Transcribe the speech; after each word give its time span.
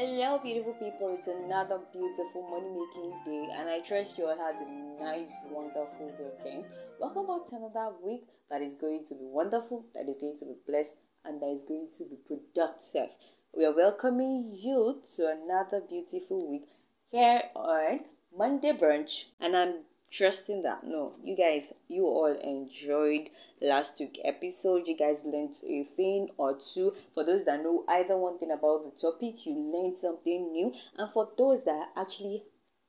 Hello, 0.00 0.38
beautiful 0.38 0.72
people. 0.72 1.14
It's 1.18 1.28
another 1.28 1.78
beautiful 1.92 2.40
money 2.48 2.70
making 2.70 3.10
day, 3.26 3.52
and 3.52 3.68
I 3.68 3.80
trust 3.80 4.16
you 4.16 4.24
all 4.24 4.34
had 4.34 4.54
a 4.54 5.04
nice, 5.04 5.28
wonderful 5.50 6.10
weekend. 6.18 6.64
Welcome 6.98 7.26
back 7.26 7.46
to 7.50 7.56
another 7.56 7.92
week 8.02 8.24
that 8.48 8.62
is 8.62 8.76
going 8.76 9.04
to 9.08 9.14
be 9.14 9.26
wonderful, 9.26 9.84
that 9.94 10.08
is 10.08 10.16
going 10.16 10.38
to 10.38 10.46
be 10.46 10.54
blessed, 10.66 10.96
and 11.26 11.38
that 11.42 11.50
is 11.50 11.64
going 11.64 11.88
to 11.98 12.04
be 12.04 12.16
productive. 12.26 13.10
We 13.54 13.66
are 13.66 13.76
welcoming 13.76 14.50
you 14.56 15.02
to 15.16 15.36
another 15.36 15.82
beautiful 15.86 16.50
week 16.50 16.64
here 17.10 17.42
on 17.54 18.00
Monday 18.34 18.72
Brunch, 18.72 19.24
and 19.38 19.54
I'm 19.54 19.74
trusting 20.10 20.62
that 20.62 20.82
no 20.84 21.14
you 21.22 21.36
guys 21.36 21.72
you 21.88 22.04
all 22.04 22.26
enjoyed 22.26 23.30
last 23.60 23.98
week 24.00 24.20
episode. 24.24 24.88
You 24.88 24.96
guys 24.96 25.24
learned 25.24 25.54
a 25.66 25.84
thing 25.84 26.30
or 26.36 26.58
two. 26.58 26.92
For 27.14 27.24
those 27.24 27.44
that 27.44 27.62
know 27.62 27.84
either 27.88 28.16
one 28.16 28.38
thing 28.38 28.50
about 28.50 28.82
the 28.82 28.90
topic 29.00 29.46
you 29.46 29.54
learned 29.54 29.96
something 29.96 30.52
new. 30.52 30.72
And 30.98 31.12
for 31.12 31.28
those 31.38 31.62
that 31.64 31.90
actually 31.96 32.42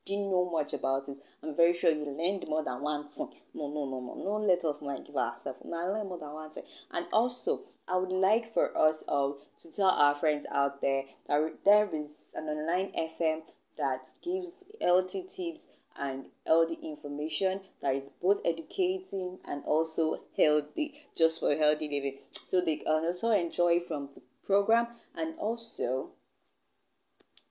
didn't 0.04 0.32
know 0.32 0.50
much 0.50 0.74
about 0.74 1.08
it 1.10 1.18
i'm 1.44 1.56
very 1.56 1.74
sure 1.74 1.92
you 1.92 2.06
learned 2.06 2.48
more 2.48 2.64
than 2.64 2.82
one 2.82 3.08
thing. 3.08 3.30
No 3.54 3.68
no 3.68 3.86
no 3.86 4.00
no 4.00 4.16
no 4.16 4.38
let 4.48 4.66
us 4.66 4.82
not 4.82 5.06
give 5.06 5.16
ourselves 5.16 5.60
no 5.64 5.78
i 5.78 5.84
learned 5.84 6.10
more 6.10 6.18
than 6.18 6.34
one 6.34 6.50
thing. 6.50 6.64
And 6.90 7.06
also 7.14 7.62
i 7.88 7.98
would 7.98 8.12
like 8.12 8.52
for 8.52 8.76
us 8.76 9.04
all 9.08 9.38
to 9.60 9.72
tell 9.72 9.90
our 9.90 10.16
friends 10.16 10.46
out 10.52 10.82
there 10.82 11.04
that 11.28 11.54
there 11.66 11.88
is 11.94 12.08
an 12.34 12.46
online 12.48 12.92
fm 12.98 13.44
that 13.78 14.10
gives 14.24 14.64
healthy 14.82 15.24
tips 15.24 15.68
and 15.96 16.26
healthy 16.46 16.78
information 16.82 17.62
that 17.82 17.96
is 17.96 18.10
both 18.22 18.40
educating 18.46 19.40
and 19.46 19.64
also 19.66 20.22
healthy 20.38 20.94
just 21.16 21.40
for 21.40 21.56
healthy 21.56 21.88
living. 21.88 22.18
So 22.44 22.62
they 22.62 22.78
can 22.78 22.88
also 22.88 23.32
enjoy 23.32 23.80
from 23.82 24.10
the 24.16 24.22
program 24.46 24.88
and 25.16 25.38
also 25.38 26.12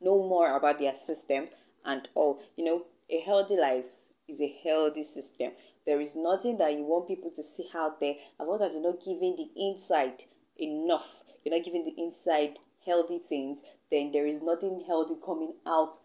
know 0.00 0.18
more 0.26 0.56
about 0.56 0.78
their 0.78 0.94
system 0.94 1.46
and 1.84 2.08
all. 2.14 2.40
You 2.56 2.64
know 2.64 2.86
a 3.08 3.20
healthy 3.20 3.56
life 3.56 3.86
is 4.28 4.40
a 4.40 4.58
healthy 4.62 5.04
system. 5.04 5.52
There 5.86 6.00
is 6.00 6.16
nothing 6.16 6.58
that 6.58 6.74
you 6.74 6.84
want 6.84 7.08
people 7.08 7.30
to 7.30 7.42
see 7.42 7.68
out 7.74 8.00
there 8.00 8.14
as 8.38 8.46
long 8.46 8.62
as 8.62 8.72
you're 8.72 8.82
not 8.82 9.04
giving 9.04 9.36
the 9.36 9.50
inside 9.56 10.24
enough. 10.56 11.24
You're 11.44 11.56
not 11.56 11.64
giving 11.64 11.84
the 11.84 11.94
inside 12.00 12.58
healthy 12.84 13.18
things 13.18 13.62
then 13.90 14.12
there 14.12 14.26
is 14.26 14.40
nothing 14.40 14.82
healthy 14.86 15.14
coming 15.24 15.54
out 15.66 15.98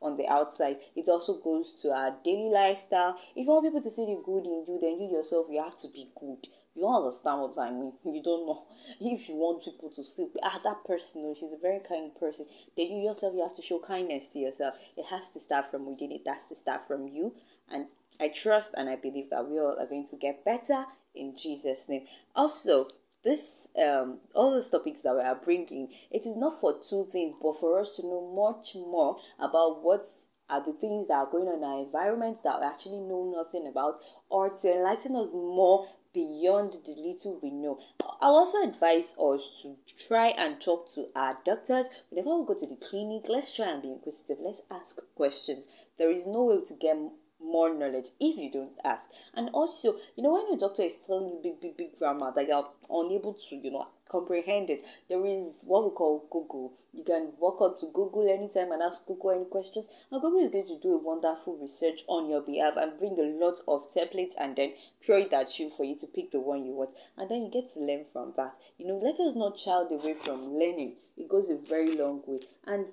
on 0.00 0.16
the 0.16 0.26
outside. 0.28 0.78
It 0.94 1.08
also 1.08 1.40
goes 1.40 1.74
to 1.82 1.90
our 1.90 2.14
daily 2.24 2.50
lifestyle. 2.50 3.18
If 3.34 3.46
you 3.46 3.52
want 3.52 3.64
people 3.64 3.82
to 3.82 3.90
see 3.90 4.06
the 4.06 4.20
good 4.24 4.46
in 4.46 4.64
you, 4.66 4.78
then 4.80 5.00
you 5.00 5.10
yourself 5.10 5.46
you 5.50 5.62
have 5.62 5.78
to 5.80 5.88
be 5.88 6.10
good. 6.18 6.46
You 6.74 6.82
don't 6.82 7.02
understand 7.02 7.40
what 7.40 7.58
I 7.58 7.70
mean. 7.70 7.92
You 8.04 8.22
don't 8.22 8.46
know. 8.46 8.64
If 9.00 9.28
you 9.28 9.34
want 9.34 9.64
people 9.64 9.90
to 9.90 10.04
see 10.04 10.28
ah 10.42 10.60
that 10.62 10.84
person, 10.84 11.22
oh, 11.24 11.34
she's 11.38 11.52
a 11.52 11.56
very 11.56 11.80
kind 11.80 12.14
person, 12.14 12.46
then 12.76 12.86
you 12.86 13.02
yourself 13.02 13.34
you 13.34 13.42
have 13.42 13.56
to 13.56 13.62
show 13.62 13.80
kindness 13.80 14.28
to 14.28 14.38
yourself. 14.38 14.76
It 14.96 15.06
has 15.06 15.30
to 15.30 15.40
start 15.40 15.70
from 15.70 15.86
within. 15.86 16.12
It 16.12 16.26
has 16.28 16.46
to 16.46 16.54
start 16.54 16.86
from 16.86 17.08
you. 17.08 17.34
And 17.68 17.86
I 18.20 18.28
trust 18.28 18.74
and 18.76 18.88
I 18.88 18.96
believe 18.96 19.30
that 19.30 19.48
we 19.48 19.58
all 19.58 19.78
are 19.78 19.86
going 19.86 20.06
to 20.06 20.16
get 20.16 20.44
better 20.44 20.86
in 21.14 21.36
Jesus' 21.36 21.88
name. 21.88 22.06
Also, 22.34 22.88
this 23.24 23.68
um 23.84 24.18
all 24.34 24.52
those 24.52 24.70
topics 24.70 25.02
that 25.02 25.14
we 25.14 25.20
are 25.20 25.34
bringing 25.34 25.88
it 26.10 26.24
is 26.24 26.36
not 26.36 26.60
for 26.60 26.78
two 26.80 27.06
things 27.10 27.34
but 27.42 27.58
for 27.58 27.78
us 27.80 27.96
to 27.96 28.02
know 28.02 28.32
much 28.34 28.74
more 28.74 29.18
about 29.38 29.82
what 29.82 30.04
are 30.50 30.64
the 30.64 30.72
things 30.74 31.08
that 31.08 31.14
are 31.14 31.30
going 31.30 31.46
on 31.46 31.58
in 31.58 31.64
our 31.64 31.80
environment 31.80 32.38
that 32.42 32.60
we 32.60 32.66
actually 32.66 33.00
know 33.00 33.34
nothing 33.36 33.66
about 33.66 34.00
or 34.30 34.48
to 34.48 34.72
enlighten 34.72 35.14
us 35.14 35.32
more 35.34 35.86
beyond 36.14 36.72
the 36.86 36.94
little 36.96 37.38
we 37.42 37.50
know. 37.50 37.78
I'll 38.20 38.36
also 38.36 38.62
advise 38.62 39.14
us 39.18 39.60
to 39.62 39.76
try 40.08 40.28
and 40.28 40.60
talk 40.60 40.92
to 40.94 41.08
our 41.14 41.38
doctors. 41.44 41.90
Whenever 42.08 42.38
we 42.38 42.46
go 42.46 42.54
to 42.54 42.66
the 42.66 42.76
clinic, 42.76 43.26
let's 43.28 43.54
try 43.54 43.66
and 43.66 43.82
be 43.82 43.92
inquisitive. 43.92 44.38
Let's 44.40 44.62
ask 44.70 45.00
questions. 45.14 45.68
There 45.98 46.10
is 46.10 46.26
no 46.26 46.44
way 46.44 46.64
to 46.64 46.74
get 46.74 46.96
more 47.40 47.72
knowledge 47.72 48.10
if 48.20 48.36
you 48.36 48.50
don't 48.50 48.76
ask. 48.84 49.10
And 49.34 49.50
also, 49.50 49.96
you 50.16 50.22
know, 50.22 50.32
when 50.32 50.48
your 50.48 50.58
doctor 50.58 50.82
is 50.82 50.96
telling 51.06 51.28
you 51.28 51.40
big, 51.42 51.60
big, 51.60 51.76
big 51.76 51.96
grammar 51.98 52.32
that 52.34 52.48
you're 52.48 52.68
unable 52.90 53.34
to, 53.34 53.56
you 53.56 53.70
know, 53.70 53.88
comprehend 54.08 54.70
it, 54.70 54.84
there 55.08 55.24
is 55.24 55.62
what 55.64 55.84
we 55.84 55.90
call 55.90 56.26
Google. 56.30 56.72
You 56.92 57.04
can 57.04 57.32
walk 57.38 57.60
up 57.60 57.78
to 57.80 57.86
Google 57.86 58.28
anytime 58.28 58.72
and 58.72 58.82
ask 58.82 59.06
Google 59.06 59.32
any 59.32 59.44
questions, 59.44 59.88
and 60.10 60.20
Google 60.20 60.40
is 60.40 60.50
going 60.50 60.66
to 60.66 60.80
do 60.80 60.94
a 60.94 60.98
wonderful 60.98 61.56
research 61.56 62.04
on 62.08 62.28
your 62.28 62.40
behalf 62.40 62.74
and 62.76 62.98
bring 62.98 63.18
a 63.18 63.44
lot 63.44 63.60
of 63.68 63.90
templates 63.90 64.34
and 64.38 64.56
then 64.56 64.72
throw 65.04 65.18
it 65.18 65.32
at 65.32 65.58
you 65.58 65.68
for 65.68 65.84
you 65.84 65.96
to 65.96 66.06
pick 66.06 66.30
the 66.30 66.40
one 66.40 66.64
you 66.64 66.72
want, 66.72 66.94
and 67.16 67.28
then 67.30 67.42
you 67.42 67.50
get 67.50 67.70
to 67.72 67.80
learn 67.80 68.04
from 68.12 68.32
that. 68.36 68.56
You 68.78 68.86
know, 68.86 68.96
let 68.96 69.20
us 69.20 69.36
not 69.36 69.58
child 69.58 69.92
away 69.92 70.14
from 70.14 70.54
learning. 70.54 70.96
It 71.16 71.28
goes 71.28 71.50
a 71.50 71.56
very 71.56 71.94
long 71.94 72.22
way, 72.26 72.40
and 72.66 72.86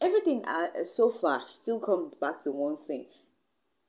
everything 0.00 0.44
uh, 0.46 0.84
so 0.84 1.10
far 1.10 1.42
still 1.46 1.78
comes 1.78 2.14
back 2.14 2.40
to 2.42 2.50
one 2.50 2.78
thing 2.88 3.06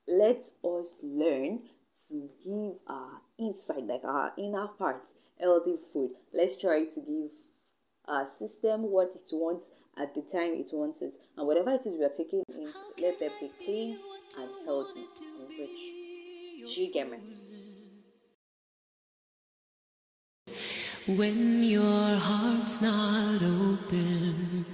let 0.06 0.50
us 0.64 0.96
learn 1.02 1.60
to 2.08 2.28
give 2.44 2.78
our 2.86 3.20
inside, 3.38 3.86
like 3.86 4.04
our 4.04 4.32
inner 4.36 4.68
part, 4.68 5.12
healthy 5.40 5.76
food. 5.92 6.10
Let's 6.32 6.60
try 6.60 6.84
to 6.84 7.00
give 7.00 7.30
our 8.06 8.26
system 8.26 8.82
what 8.90 9.12
it 9.14 9.28
wants 9.32 9.66
at 9.96 10.14
the 10.14 10.22
time 10.22 10.54
it 10.54 10.70
wants 10.72 11.02
it. 11.02 11.14
And 11.36 11.46
whatever 11.46 11.70
it 11.70 11.86
is 11.86 11.94
we 11.96 12.04
are 12.04 12.08
taking 12.08 12.42
in, 12.48 12.68
let 13.00 13.18
them 13.20 13.30
be 13.40 13.50
clean 13.64 13.98
and 14.38 14.50
healthy 14.66 15.06
and 15.20 15.48
rich. 15.58 16.74
Do 16.74 16.82
you 16.82 16.92
get 16.92 17.10
me? 17.10 17.18
When 21.06 21.62
your 21.62 22.16
heart's 22.16 22.80
not 22.80 23.42
open. 23.42 24.73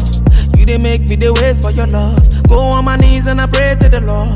They 0.71 0.77
make 0.77 1.09
me 1.09 1.17
the 1.17 1.33
wait 1.35 1.59
for 1.59 1.69
your 1.75 1.87
love. 1.87 2.23
Go 2.47 2.55
on 2.55 2.85
my 2.85 2.95
knees 2.95 3.27
and 3.27 3.41
I 3.41 3.45
pray 3.45 3.75
to 3.75 3.89
the 3.91 3.99
Lord. 4.07 4.31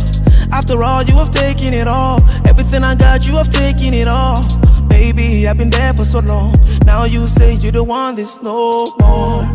After 0.51 0.83
all, 0.83 1.01
you 1.01 1.15
have 1.15 1.31
taken 1.31 1.71
it 1.73 1.87
all. 1.87 2.19
Everything 2.43 2.83
I 2.83 2.93
got, 2.93 3.25
you 3.25 3.39
have 3.39 3.47
taken 3.47 3.93
it 3.93 4.09
all. 4.09 4.43
Baby, 4.91 5.47
I've 5.47 5.57
been 5.57 5.69
there 5.69 5.93
for 5.93 6.03
so 6.03 6.19
long. 6.19 6.51
Now 6.83 7.05
you 7.05 7.25
say 7.25 7.55
you 7.63 7.71
don't 7.71 7.87
want 7.87 8.17
this 8.17 8.43
no 8.43 8.91
more. 8.99 9.47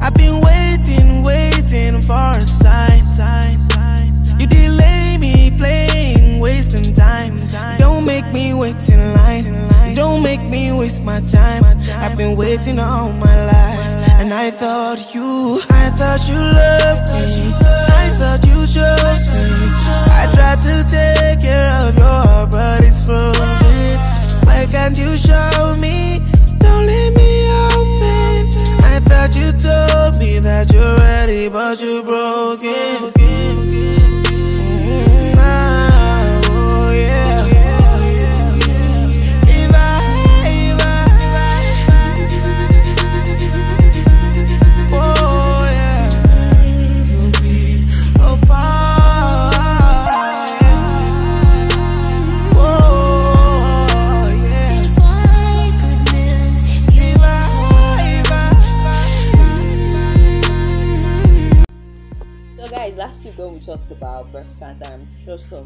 I've 0.00 0.16
been 0.16 0.40
waiting, 0.40 1.28
waiting 1.28 2.00
for 2.08 2.16
a 2.16 2.40
sign. 2.40 3.04
You 4.40 4.46
delay 4.48 5.20
me 5.20 5.52
playing, 5.60 6.40
wasting 6.40 6.94
time. 6.96 7.36
Don't 7.76 8.06
make 8.06 8.24
me 8.32 8.54
wait 8.54 8.80
in 8.88 9.12
line. 9.12 9.92
Don't 9.94 10.22
make 10.22 10.40
me 10.40 10.72
waste 10.72 11.04
my 11.04 11.20
time. 11.20 11.68
I've 12.00 12.16
been 12.16 12.34
waiting 12.34 12.80
all 12.80 13.12
my 13.12 13.34
life. 13.44 14.00
And 14.20 14.32
I 14.34 14.50
thought 14.50 14.99
you, 15.14 15.58
I 15.70 15.90
thought 15.96 16.22
you 16.28 16.38
loved 16.38 17.08
me. 17.10 17.52
I 17.98 18.10
thought 18.14 18.44
you 18.46 18.66
chose 18.66 19.26
me. 19.32 19.46
I 20.12 20.30
tried 20.34 20.60
to 20.62 20.84
take 20.86 21.40
care 21.42 21.70
of 21.86 21.96
your 21.98 22.06
heart, 22.06 22.50
but 22.50 22.84
it's 22.84 23.02
frozen. 23.04 23.98
Why 24.46 24.66
can't 24.70 24.96
you 24.98 25.16
show 25.16 25.76
me? 25.80 26.20
Don't 26.58 26.86
leave 26.86 27.14
me 27.16 27.30
open. 27.74 28.54
I 28.86 29.00
thought 29.02 29.34
you 29.34 29.50
told 29.52 30.18
me 30.18 30.38
that 30.38 30.70
you're 30.72 30.96
ready, 30.98 31.48
but 31.48 31.80
you 31.80 32.02
broke 32.02 32.62
it. 32.62 32.69
Talked 64.30 64.60
about 64.60 64.80
breast 64.80 64.82
cancer, 64.82 64.92
I'm 64.92 65.24
sure 65.24 65.38
some 65.38 65.64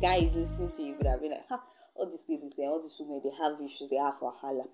guys 0.00 0.34
listening 0.34 0.70
to 0.72 0.82
you 0.82 0.94
would 0.96 1.06
have 1.06 1.20
been 1.20 1.30
like, 1.30 1.48
ha, 1.48 1.62
all 1.94 2.10
these 2.10 2.24
ladies 2.28 2.52
and 2.58 2.68
all 2.68 2.82
these 2.82 2.96
women, 2.98 3.20
they 3.22 3.30
have 3.30 3.60
issues, 3.60 3.90
they 3.90 3.96
have 3.96 4.14
wahala. 4.20 4.66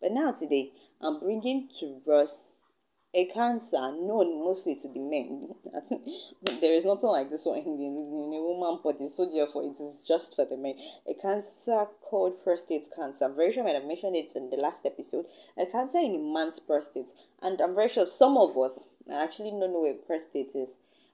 But 0.00 0.12
now 0.12 0.32
today, 0.32 0.72
I'm 1.00 1.20
bringing 1.20 1.68
to 1.80 2.12
us 2.12 2.44
a 3.14 3.26
cancer 3.26 3.92
known 3.92 4.42
mostly 4.42 4.74
to 4.76 4.88
the 4.88 4.98
men. 4.98 5.50
there 6.60 6.74
is 6.74 6.84
nothing 6.84 7.10
like 7.10 7.30
this 7.30 7.44
one 7.44 7.58
in, 7.58 7.66
in 7.66 8.32
a 8.34 8.40
woman 8.40 8.80
body, 8.82 9.08
so 9.14 9.30
therefore 9.30 9.64
it 9.64 9.78
is 9.78 9.98
just 10.06 10.34
for 10.34 10.46
the 10.46 10.56
men. 10.56 10.74
A 11.06 11.14
cancer 11.20 11.86
called 12.00 12.42
prostate 12.42 12.88
cancer. 12.96 13.26
I'm 13.26 13.36
very 13.36 13.52
sure 13.52 13.68
I 13.68 13.86
mentioned 13.86 14.16
it 14.16 14.32
in 14.34 14.48
the 14.48 14.56
last 14.56 14.86
episode. 14.86 15.26
A 15.58 15.66
cancer 15.66 15.98
in 15.98 16.14
a 16.14 16.18
man's 16.18 16.58
prostate, 16.58 17.12
and 17.42 17.60
I'm 17.60 17.74
very 17.74 17.90
sure 17.90 18.06
some 18.06 18.38
of 18.38 18.56
us 18.56 18.78
actually 19.12 19.50
don't 19.50 19.60
know 19.60 19.82
where 19.82 19.94
prostate 19.94 20.52
is. 20.54 20.68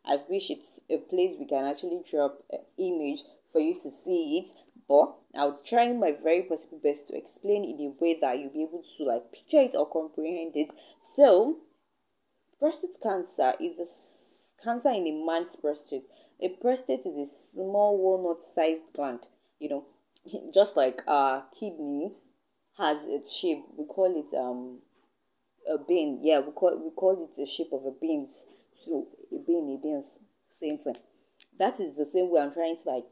I 0.09 0.19
wish 0.29 0.51
it's 0.51 0.81
a 0.91 0.99
place 0.99 1.37
we 1.39 1.47
can 1.47 1.65
actually 1.65 2.03
drop 2.09 2.43
an 2.51 2.61
image 2.79 3.23
for 3.53 3.61
you 3.61 3.75
to 3.83 3.91
see 4.05 4.39
it. 4.39 4.53
But 4.89 5.15
I 5.35 5.45
will 5.45 5.61
try 5.65 5.93
my 5.93 6.13
very 6.13 6.43
possible 6.43 6.81
best 6.83 7.09
to 7.09 7.17
explain 7.17 7.65
in 7.65 7.79
a 7.87 8.03
way 8.03 8.19
that 8.21 8.39
you'll 8.39 8.51
be 8.51 8.63
able 8.63 8.83
to 8.97 9.05
like 9.05 9.31
picture 9.33 9.61
it 9.61 9.75
or 9.75 9.87
comprehend 9.87 10.57
it. 10.57 10.71
So 11.15 11.59
Prostate 12.59 13.01
cancer 13.01 13.55
is 13.61 13.79
a 13.79 13.87
cancer 14.65 14.91
in 14.91 15.07
a 15.07 15.13
man's 15.25 15.55
prostate. 15.55 16.05
A 16.41 16.49
prostate 16.49 17.07
is 17.07 17.17
a 17.17 17.29
small 17.53 17.97
walnut-sized 17.97 18.93
gland. 18.95 19.29
You 19.61 19.69
know, 19.69 19.85
just 20.53 20.77
like 20.77 21.03
our 21.07 21.47
kidney 21.59 22.17
has 22.77 22.99
its 23.05 23.33
shape. 23.33 23.65
We 23.77 23.85
call 23.85 24.13
it 24.19 24.37
um 24.37 24.81
a 25.73 25.79
bean. 25.79 26.19
Yeah, 26.23 26.41
we 26.41 26.51
call 26.51 26.77
we 26.83 26.91
call 26.91 27.23
it 27.23 27.37
the 27.37 27.47
shape 27.47 27.73
of 27.73 27.87
a 27.87 27.93
beans. 27.93 28.47
So 28.85 29.07
a 29.33 29.37
a 29.37 29.79
beans, 29.83 30.19
same 30.51 30.79
thing. 30.79 30.97
That 31.59 31.81
is 31.81 31.97
the 31.97 32.07
same 32.07 32.31
way 32.31 32.41
I'm 32.41 32.53
trying 32.53 32.77
to 32.77 32.89
like 32.89 33.11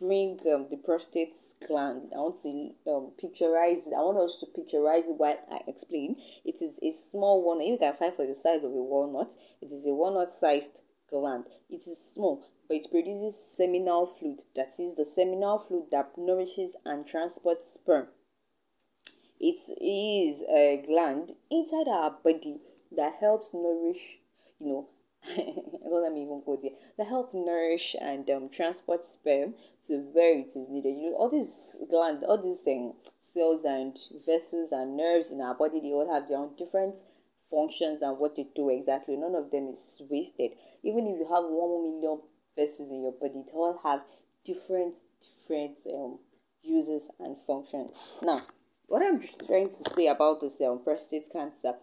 bring 0.00 0.40
um, 0.52 0.66
the 0.70 0.76
prostate 0.76 1.36
gland. 1.66 2.12
I 2.12 2.18
want 2.18 2.42
to 2.42 2.90
um, 2.90 3.12
picturize 3.22 3.86
it. 3.86 3.94
I 3.96 4.00
want 4.00 4.18
us 4.18 4.36
to 4.40 4.46
picturize 4.46 5.08
it 5.08 5.16
while 5.16 5.38
I 5.50 5.60
explain. 5.68 6.16
It 6.44 6.62
is 6.62 6.78
a 6.82 6.94
small 7.10 7.44
one. 7.44 7.60
You 7.60 7.78
can 7.78 7.94
find 7.94 8.14
for 8.14 8.26
the 8.26 8.34
size 8.34 8.64
of 8.64 8.72
a 8.72 8.82
walnut. 8.82 9.34
It 9.60 9.70
is 9.72 9.86
a 9.86 9.90
walnut-sized 9.90 10.80
gland. 11.08 11.44
It 11.70 11.86
is 11.86 11.98
small, 12.14 12.48
but 12.68 12.78
it 12.78 12.90
produces 12.90 13.36
seminal 13.56 14.06
fluid. 14.06 14.42
That 14.56 14.74
is 14.78 14.96
the 14.96 15.04
seminal 15.04 15.58
fluid 15.58 15.90
that 15.92 16.16
nourishes 16.16 16.74
and 16.84 17.06
transports 17.06 17.72
sperm. 17.72 18.08
It 19.38 19.58
is 19.80 20.42
a 20.48 20.84
gland 20.86 21.32
inside 21.50 21.88
our 21.88 22.12
body 22.24 22.60
that 22.96 23.14
helps 23.20 23.52
nourish, 23.52 24.18
you 24.62 24.68
know, 24.68 24.88
don't 25.36 26.02
let 26.02 26.12
me 26.12 26.22
even 26.22 26.42
go 26.44 26.58
there. 26.60 26.72
That 26.98 27.06
help 27.06 27.32
nourish 27.34 27.94
and 28.00 28.28
um, 28.30 28.48
transport 28.48 29.06
sperm 29.06 29.54
to 29.86 29.98
where 30.12 30.38
it 30.38 30.52
is 30.54 30.68
needed. 30.68 30.96
You 30.96 31.10
know, 31.10 31.16
all 31.16 31.30
these 31.30 31.76
glands, 31.90 32.24
all 32.26 32.42
these 32.42 32.60
things, 32.60 32.94
cells 33.32 33.64
and 33.64 33.98
vessels 34.26 34.72
and 34.72 34.96
nerves 34.96 35.30
in 35.30 35.40
our 35.40 35.54
body, 35.54 35.80
they 35.80 35.92
all 35.92 36.12
have 36.12 36.28
their 36.28 36.38
own 36.38 36.54
different 36.56 36.96
functions 37.50 38.02
and 38.02 38.18
what 38.18 38.36
they 38.36 38.46
do 38.54 38.70
exactly. 38.70 39.16
None 39.16 39.34
of 39.34 39.50
them 39.50 39.68
is 39.72 40.02
wasted. 40.08 40.52
Even 40.82 41.06
if 41.06 41.18
you 41.18 41.26
have 41.26 41.44
one 41.44 42.00
million 42.00 42.20
vessels 42.56 42.90
in 42.90 43.02
your 43.02 43.12
body, 43.12 43.42
they 43.46 43.52
all 43.52 43.80
have 43.82 44.00
different 44.44 44.94
different 45.20 45.76
um, 45.92 46.18
uses 46.62 47.08
and 47.20 47.36
functions. 47.46 48.18
Now, 48.22 48.42
what 48.86 49.02
I'm 49.02 49.20
trying 49.46 49.70
to 49.70 49.94
say 49.94 50.06
about 50.08 50.40
this 50.40 50.60
um, 50.60 50.82
prostate 50.82 51.30
cancer 51.32 51.74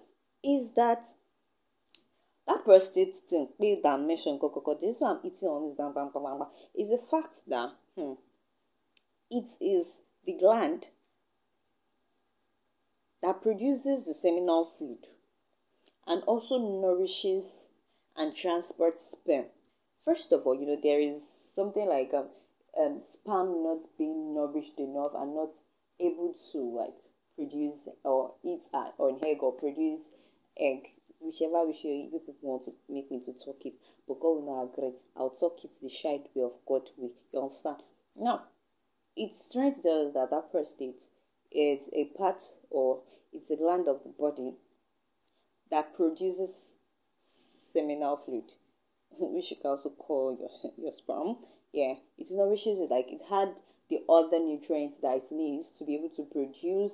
is 0.44 0.72
that 0.72 1.06
that 2.50 2.66
prostate 2.66 3.16
thing 3.30 3.48
play 3.58 3.80
that 3.84 4.00
mention 4.00 4.40
kokoko 4.40 4.80
this 4.80 5.00
one 5.00 5.18
i'm 5.18 5.22
eating 5.24 5.48
on 5.48 5.68
this 5.68 5.78
bam 5.78 5.94
bam 5.94 6.10
bam 6.12 6.40
bam 6.40 6.48
is 6.76 6.90
the 6.90 6.98
fact 6.98 7.36
that 7.48 7.70
hmm, 7.96 8.14
it 9.30 9.48
is 9.62 9.86
the 10.26 10.34
gland 10.34 10.88
that 13.22 13.42
produces 13.42 14.04
the 14.06 14.14
seminal 14.14 14.66
fluid 14.66 15.06
and 16.08 16.24
also 16.24 16.58
nourishes 16.58 17.46
and 18.16 18.36
transports 18.36 19.12
sperm. 19.12 19.46
First 20.04 20.32
of 20.32 20.48
all 20.48 20.56
you 20.60 20.66
know 20.66 20.80
there 20.82 21.00
is 21.00 21.22
something 21.56 21.88
like 21.88 22.12
um, 22.16 22.30
um 22.82 23.00
sperm 23.00 23.64
not 23.64 23.86
being 23.98 24.34
nourished 24.34 24.80
enough 24.80 25.12
and 25.16 25.36
not 25.36 25.50
able 26.00 26.36
to 26.52 26.58
like 26.58 26.96
produce 27.36 27.78
or 28.04 28.34
eat 28.44 28.64
an 28.74 29.20
egg 29.24 29.38
or 29.42 29.52
produce 29.52 30.00
egg 30.58 30.90
whichever 31.20 31.66
way 31.66 31.76
you 31.84 32.20
people 32.26 32.36
want 32.42 32.64
to 32.64 32.74
make 32.88 33.12
me 33.12 33.20
to 33.20 33.34
talk 33.34 33.66
it, 33.66 33.74
but 34.08 34.20
God 34.20 34.30
will 34.30 34.56
not 34.56 34.74
agree. 34.74 34.94
I'll 35.16 35.30
talk 35.30 35.64
it 35.64 35.72
the 35.82 35.90
child 35.90 36.28
way 36.34 36.44
of 36.44 36.58
God 36.68 36.90
way. 36.98 37.10
You 37.34 37.42
understand? 37.42 37.84
Now, 38.16 38.44
it's 39.16 39.48
trying 39.52 39.74
to 39.74 39.82
tell 39.82 40.08
us 40.08 40.14
that 40.14 40.30
that 40.32 40.52
prostate 40.52 41.02
is 41.52 41.90
a 41.94 42.06
part 42.18 42.42
or 42.70 43.02
it's 43.34 43.52
a 43.52 43.56
gland 43.56 43.88
of 43.88 44.04
the 44.04 44.10
body 44.10 44.54
that 45.72 45.94
produces 45.94 46.64
seminal 47.74 48.18
fluid, 48.18 48.52
which 49.20 49.52
you 49.52 49.58
can 49.58 49.72
also 49.72 49.90
call 49.90 50.38
your, 50.40 50.74
your 50.78 50.94
sperm. 50.94 51.38
Yeah, 51.74 51.96
it 52.18 52.28
nourishes 52.32 52.80
it 52.80 52.90
like 52.90 53.12
it 53.12 53.22
had 53.30 53.54
the 53.90 54.02
other 54.10 54.40
nutrients 54.40 54.98
that 55.02 55.18
it 55.18 55.32
needs 55.32 55.70
to 55.78 55.84
be 55.84 55.96
able 55.96 56.10
to 56.10 56.24
produce 56.24 56.94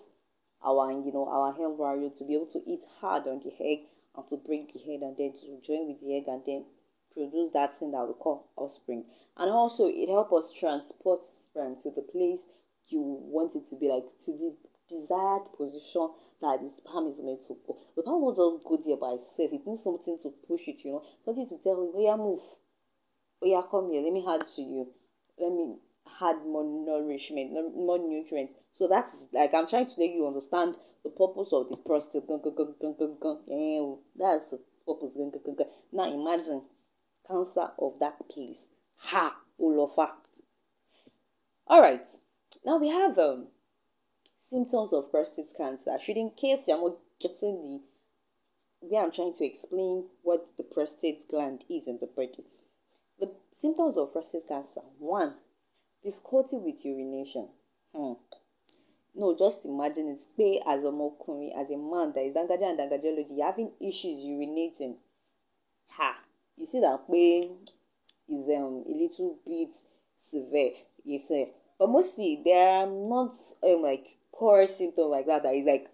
our 0.63 0.91
you 0.91 1.11
know 1.13 1.27
our 1.27 1.49
embryo 1.49 2.09
to 2.09 2.23
be 2.25 2.33
able 2.33 2.47
to 2.47 2.61
eat 2.65 2.83
hard 2.99 3.27
on 3.27 3.39
the 3.39 3.53
egg 3.63 3.79
and 4.17 4.27
to 4.27 4.37
break 4.37 4.73
the 4.73 4.79
head 4.79 5.01
and 5.01 5.15
then 5.17 5.33
to 5.33 5.61
join 5.65 5.87
with 5.87 6.01
the 6.01 6.15
egg 6.17 6.23
and 6.27 6.41
then 6.45 6.65
produce 7.13 7.51
that 7.53 7.77
thing 7.77 7.91
that 7.91 8.05
we 8.05 8.13
call 8.13 8.51
offspring. 8.55 9.05
And 9.37 9.49
also 9.51 9.87
it 9.87 10.09
helps 10.09 10.33
us 10.33 10.53
transport 10.53 11.25
sperm 11.25 11.77
to 11.81 11.91
the 11.91 12.01
place 12.01 12.41
you 12.87 13.01
want 13.01 13.55
it 13.55 13.69
to 13.69 13.75
be, 13.77 13.89
like 13.89 14.05
to 14.25 14.31
the 14.31 14.55
desired 14.87 15.49
position 15.57 16.09
that 16.41 16.61
the 16.61 16.69
sperm 16.69 17.07
is 17.07 17.19
meant 17.23 17.41
to 17.47 17.55
go. 17.65 17.77
The 17.95 18.03
sperm 18.03 18.21
will 18.21 18.35
just 18.35 18.63
go 18.63 18.77
there 18.77 18.97
by 18.97 19.17
itself. 19.17 19.51
It 19.53 19.65
needs 19.65 19.83
something 19.83 20.19
to 20.21 20.29
push 20.47 20.67
it, 20.67 20.83
you 20.83 20.91
know, 20.91 21.03
something 21.23 21.47
to 21.47 21.57
tell 21.63 21.81
it, 21.81 21.91
oh 21.95 22.01
yeah, 22.03 22.15
move. 22.15 22.41
Oh 23.41 23.47
yeah, 23.47 23.61
come 23.69 23.89
here, 23.91 24.01
let 24.01 24.13
me 24.13 24.25
add 24.27 24.45
to 24.55 24.61
you. 24.61 24.87
Let 25.39 25.51
me 25.51 25.75
add 26.21 26.45
more 26.45 26.63
nourishment, 26.63 27.51
more 27.75 27.97
nutrients. 27.97 28.53
So 28.77 28.87
that's 28.89 29.15
like 29.31 29.53
I'm 29.53 29.67
trying 29.67 29.87
to 29.87 29.97
make 29.97 30.13
you 30.13 30.27
understand 30.27 30.77
the 31.03 31.09
purpose 31.09 31.53
of 31.53 31.69
the 31.69 31.77
prostate. 31.77 32.27
That's 32.27 32.43
the 34.49 34.59
purpose. 34.85 35.15
Now 35.93 36.03
imagine 36.03 36.61
cancer 37.25 37.71
of 37.79 37.99
that 37.99 38.27
place. 38.27 38.67
Ha, 38.97 39.39
Olofa. 39.61 40.11
All 41.67 41.81
right. 41.81 42.05
Now 42.65 42.77
we 42.77 42.89
have 42.89 43.17
um, 43.17 43.47
symptoms 44.41 44.91
of 44.91 45.09
prostate 45.09 45.55
cancer. 45.55 45.97
Should 46.01 46.17
in 46.17 46.31
case 46.31 46.67
you're 46.67 46.77
not 46.77 46.97
getting 47.19 47.81
the 48.81 48.87
way 48.87 48.99
I'm 48.99 49.13
trying 49.13 49.33
to 49.35 49.45
explain 49.45 50.09
what 50.21 50.49
the 50.57 50.63
prostate 50.63 51.29
gland 51.29 51.63
is 51.69 51.87
in 51.87 51.99
the 51.99 52.07
body. 52.07 52.43
The 53.21 53.31
symptoms 53.53 53.95
of 53.97 54.11
prostate 54.11 54.49
cancer. 54.49 54.81
One, 54.99 55.35
difficulty 56.03 56.57
with 56.57 56.83
urination. 56.83 57.47
Hmm 57.95 58.15
no 59.15 59.35
just 59.35 59.65
imagine 59.65 60.09
it. 60.09 60.21
Pé 60.37 60.61
as 60.65 60.83
ọmọkùnrin 60.83 61.53
as 61.55 61.69
a 61.69 61.77
man 61.77 62.11
that 62.13 62.25
is 62.25 62.33
dangaja 62.35 62.69
and 62.69 62.79
dangajology 62.79 63.37
you 63.37 63.43
having 63.43 63.71
issues 63.79 64.19
urinating. 64.23 64.95
Ha! 65.89 66.19
You 66.57 66.65
see 66.65 66.79
that 66.81 67.07
pé 67.07 67.49
is 68.27 68.47
um, 68.49 68.83
a 68.87 68.93
little 68.93 69.37
bit 69.45 69.75
severe 70.17 70.73
you 71.03 71.19
say 71.19 71.51
but 71.77 71.89
mostly 71.89 72.41
there 72.43 72.69
are 72.69 72.87
not 72.87 73.35
um, 73.63 73.81
like 73.81 74.17
core 74.31 74.65
symptoms 74.67 75.09
like 75.09 75.27
that 75.27 75.43
that 75.43 75.53
is 75.53 75.65
like 75.65 75.89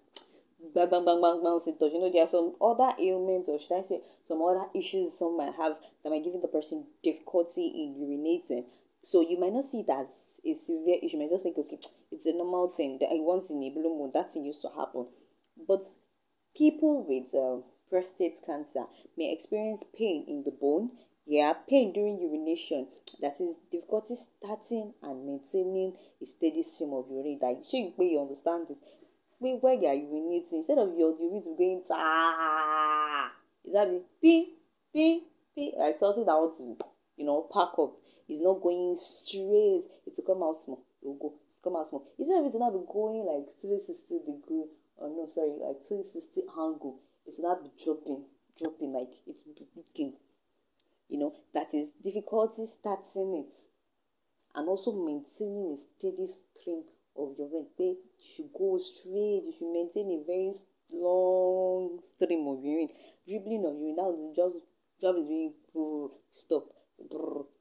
bang 0.73 0.89
bang 0.89 1.03
bang 1.05 1.21
bang 1.21 1.41
bang 1.43 1.59
symptoms. 1.59 1.93
You 1.93 1.99
know 1.99 2.11
there 2.11 2.23
are 2.23 2.27
some 2.27 2.55
other 2.61 2.93
ailments 2.99 3.49
or 3.49 3.59
should 3.59 3.77
i 3.77 3.81
say 3.81 4.01
some 4.27 4.41
other 4.41 4.65
issues 4.75 5.17
some 5.17 5.35
might 5.37 5.53
have 5.55 5.75
that 6.03 6.09
might 6.09 6.23
give 6.23 6.39
the 6.41 6.47
person 6.47 6.85
difficulty 7.03 7.65
in 7.67 7.95
urinating. 7.99 8.65
So 9.03 9.21
you 9.21 9.39
might 9.39 9.53
not 9.53 9.65
see 9.65 9.79
it 9.79 9.89
as 9.89 10.07
a 10.45 10.53
severe 10.65 10.97
issue. 11.01 11.17
You 11.17 11.23
might 11.23 11.31
just 11.31 11.43
think, 11.43 11.57
okay, 11.57 11.79
it's 12.11 12.25
a 12.25 12.33
normal 12.33 12.69
thing. 12.69 12.97
That 12.99 13.09
once 13.11 13.49
in 13.49 13.63
a 13.63 13.69
blue 13.69 13.97
moon, 13.97 14.11
that 14.13 14.31
thing 14.31 14.45
used 14.45 14.61
to 14.61 14.69
happen. 14.69 15.07
But 15.67 15.83
people 16.55 17.05
with 17.07 17.33
uh, 17.33 17.65
prostate 17.89 18.39
cancer 18.45 18.85
may 19.17 19.31
experience 19.31 19.83
pain 19.97 20.25
in 20.27 20.43
the 20.43 20.51
bone. 20.51 20.91
Yeah, 21.25 21.53
pain 21.69 21.93
during 21.93 22.19
urination. 22.19 22.87
That 23.21 23.39
is 23.39 23.55
difficulty 23.71 24.15
starting 24.15 24.93
and 25.03 25.25
maintaining 25.25 25.95
a 26.21 26.25
steady 26.25 26.63
stream 26.63 26.93
of 26.93 27.05
urine. 27.09 27.39
Like, 27.41 27.59
sure 27.69 27.79
you, 27.79 27.93
you 27.99 28.19
understand 28.19 28.67
it. 28.69 28.77
Wait, 29.39 29.61
where 29.61 29.73
you 29.73 29.87
are 29.87 29.93
urinating, 29.93 30.53
instead 30.53 30.77
of 30.77 30.93
your 30.97 31.15
urine 31.19 31.41
to 31.43 31.55
going 31.55 31.83
ta, 31.87 33.31
is 33.65 33.73
that 33.73 33.89
the 33.89 34.01
pee, 34.21 34.53
pee, 34.93 35.23
pee, 35.55 35.73
like 35.77 35.97
something 35.97 36.25
that 36.25 36.33
wants 36.33 36.57
to, 36.57 36.77
you 37.17 37.25
know, 37.25 37.47
pack 37.51 37.77
up 37.79 37.93
it's 38.31 38.39
not 38.39 38.61
going 38.61 38.95
straight. 38.95 39.83
It 40.07 40.13
will 40.15 40.23
come 40.25 40.41
out 40.41 40.55
small. 40.55 40.81
It 41.01 41.07
will 41.07 41.15
go. 41.15 41.33
It's 41.61 41.63
come 41.63 41.75
out 41.75 41.87
small. 41.87 42.07
It's 42.17 42.27
not 42.27 42.43
even 42.43 42.59
not 42.59 42.73
be 42.73 42.81
going 42.91 43.21
like 43.21 43.45
360 43.61 44.17
degree. 44.25 44.65
Or 44.97 45.09
no, 45.09 45.27
sorry, 45.29 45.53
like 45.61 45.85
360 45.85 46.41
angle. 46.57 46.97
It's 47.27 47.37
not 47.37 47.61
be 47.61 47.69
dropping, 47.77 48.25
dropping 48.57 48.93
like 48.93 49.13
it's 49.27 49.43
leaking. 49.77 50.17
you 51.07 51.19
know, 51.19 51.35
that 51.53 51.71
is 51.75 51.89
difficulty 52.03 52.65
starting 52.65 53.45
it 53.45 53.55
and 54.55 54.67
also 54.67 54.91
maintaining 54.91 55.73
a 55.73 55.77
steady 55.77 56.25
stream 56.25 56.81
of 57.15 57.37
your 57.37 57.49
vein. 57.49 57.67
Pé 57.77 57.93
you 57.93 58.25
should 58.25 58.51
go 58.57 58.79
straight, 58.79 59.43
you 59.45 59.53
should 59.53 59.71
maintain 59.71 60.09
a 60.17 60.23
very 60.25 60.53
long 60.91 61.99
stream 62.01 62.47
of 62.47 62.63
urine. 62.63 62.89
Dribbling 63.27 63.65
of 63.65 63.77
urine, 63.77 64.01
was 64.01 64.35
just 64.35 64.65
job 64.99 65.15
is 65.17 65.27
doing 65.27 65.53
stop, 66.33 66.65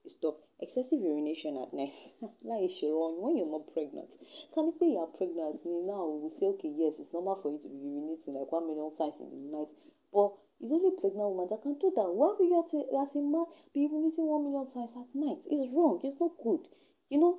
stop. 0.06 0.49
Excessive 0.62 1.00
urination 1.00 1.56
at 1.56 1.72
night. 1.72 1.94
Láì 2.48 2.68
ṣe 2.68 2.88
wrong 2.92 3.20
when 3.22 3.36
you're 3.36 3.46
not 3.56 3.66
pregnant. 3.72 4.12
Can 4.54 4.66
you 4.66 4.74
pé 4.78 4.86
you 4.92 4.98
are 4.98 5.06
pregnant 5.18 5.64
now 5.64 6.06
we 6.06 6.20
will 6.20 6.30
say 6.38 6.46
okay 6.46 6.68
yes 6.68 6.98
it's 7.00 7.12
normal 7.12 7.36
for 7.36 7.50
you 7.50 7.58
to 7.58 7.68
be 7.68 7.76
urinating 7.76 8.34
like 8.38 8.52
one 8.52 8.66
million 8.66 8.94
times 8.94 9.14
in 9.20 9.30
the 9.30 9.56
night 9.56 9.68
but 10.12 10.32
it's 10.60 10.72
only 10.72 10.90
pregnant 11.00 11.30
women 11.30 11.48
that 11.48 11.62
can 11.62 11.78
do 11.78 11.90
that. 11.96 12.12
Why 12.12 12.34
will 12.38 12.44
you 12.44 13.00
as 13.02 13.16
a 13.16 13.20
man 13.20 13.46
be 13.72 13.88
urinating 13.88 14.26
one 14.28 14.44
million 14.44 14.66
times 14.66 14.92
at 14.94 15.08
night? 15.14 15.46
It's 15.48 15.72
wrong. 15.72 16.00
It's 16.04 16.20
not 16.20 16.32
good. 16.42 16.68
You 17.08 17.18
know, 17.18 17.38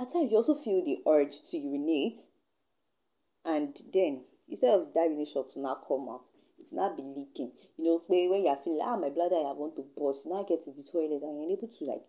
at 0.00 0.10
times 0.10 0.30
you 0.30 0.38
also 0.38 0.54
feel 0.54 0.82
the 0.82 1.02
urge 1.06 1.44
to 1.50 1.58
urinate, 1.58 2.18
and 3.44 3.78
then 3.92 4.24
instead 4.48 4.72
of 4.74 4.94
that 4.94 5.04
urination 5.10 5.44
to 5.52 5.60
not 5.60 5.84
come 5.86 6.08
out, 6.08 6.24
not 6.72 6.96
be 6.96 7.02
leaking. 7.02 7.52
You 7.76 7.84
know, 7.84 8.02
when 8.06 8.44
you're 8.44 8.56
feeling 8.56 8.80
ah 8.82 8.96
my 8.96 9.10
bladder 9.10 9.36
I 9.36 9.52
want 9.52 9.76
to 9.76 9.84
burst, 9.96 10.26
now 10.26 10.42
I 10.42 10.48
get 10.48 10.62
to 10.64 10.72
the 10.72 10.82
toilet 10.82 11.22
and 11.22 11.42
you're 11.42 11.58
able 11.58 11.70
to 11.78 11.84
like 11.84 12.02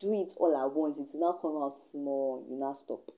do 0.00 0.12
it 0.12 0.34
all 0.38 0.56
at 0.56 0.74
once. 0.74 0.98
It's 0.98 1.14
not 1.14 1.40
come 1.40 1.56
out 1.62 1.74
small, 1.90 2.44
you 2.48 2.56
not 2.56 2.76
stop. 2.78 3.08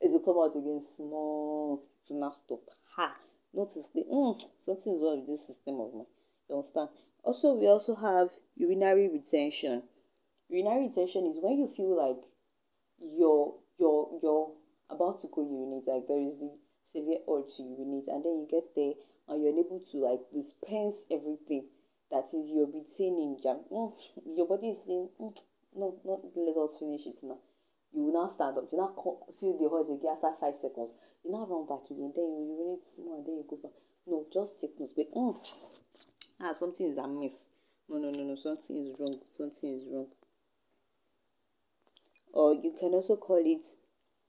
It 0.00 0.10
will 0.10 0.20
come 0.20 0.38
out 0.38 0.56
again 0.56 0.80
small, 0.80 1.84
to 2.08 2.14
not 2.14 2.34
stop. 2.44 2.62
Ha! 2.96 3.16
Notice 3.54 3.88
the 3.94 4.04
mm, 4.12 4.40
something 4.60 4.94
is 4.94 5.00
wrong 5.02 5.20
with 5.20 5.28
this 5.28 5.46
system 5.46 5.80
of 5.80 5.94
mine. 5.94 6.06
You 6.48 6.56
understand? 6.56 6.90
Also, 7.22 7.54
we 7.54 7.66
also 7.66 7.94
have 7.94 8.30
urinary 8.56 9.08
retention. 9.08 9.82
Urinary 10.48 10.88
retention 10.88 11.26
is 11.26 11.38
when 11.40 11.58
you 11.58 11.68
feel 11.68 11.96
like 11.96 12.22
you're 13.00 13.54
you're 13.78 14.18
you're 14.22 14.52
about 14.90 15.20
to 15.20 15.28
go 15.28 15.42
urinate, 15.42 15.88
like 15.88 16.06
there 16.06 16.20
is 16.20 16.38
the 16.38 16.50
severe 16.84 17.18
urge 17.28 17.56
to 17.56 17.62
urinate, 17.62 18.08
and 18.08 18.24
then 18.24 18.44
you 18.44 18.48
get 18.50 18.74
there 18.74 18.94
and 19.28 19.42
you're 19.42 19.52
unable 19.52 19.80
to 19.80 19.96
like 19.98 20.20
dispense 20.32 21.04
everything 21.10 21.64
that 22.10 22.26
is 22.32 22.50
you're 22.50 22.66
retaining. 22.66 23.38
Mm, 23.44 23.92
your 24.26 24.46
body 24.46 24.70
is 24.70 24.78
saying, 24.86 25.08
mm, 25.20 25.36
no, 25.76 25.94
not 26.04 26.20
let 26.36 26.56
us 26.56 26.78
finish 26.78 27.06
it 27.06 27.16
now. 27.22 27.38
You 27.92 28.04
will 28.04 28.22
now 28.22 28.28
stand 28.28 28.58
up. 28.58 28.68
You 28.72 28.78
now 28.78 28.92
feel 29.40 29.56
the 29.58 29.70
urge 29.72 29.98
again 29.98 30.12
after 30.14 30.32
five 30.40 30.54
seconds. 30.56 30.94
You 31.24 31.32
now 31.32 31.46
run 31.48 31.66
back 31.66 31.90
again. 31.90 32.12
Then 32.14 32.24
you 32.24 32.56
urinate 32.56 32.86
small, 32.94 33.18
and 33.18 33.26
then 33.26 33.36
you 33.36 33.44
go 33.48 33.56
back. 33.56 33.72
No, 34.06 34.26
just 34.32 34.60
take 34.60 34.78
notes. 34.78 34.92
But 34.96 35.12
mm, 35.14 35.36
ah, 36.40 36.52
something 36.52 36.86
is 36.86 36.98
amiss. 36.98 37.48
No, 37.88 37.98
no, 37.98 38.10
no, 38.10 38.22
no. 38.22 38.36
Something 38.36 38.76
is 38.76 38.94
wrong. 38.98 39.18
Something 39.36 39.74
is 39.74 39.84
wrong 39.90 40.06
or 42.36 42.54
you 42.54 42.72
can 42.78 42.92
also 42.92 43.16
call 43.16 43.40
it 43.42 43.64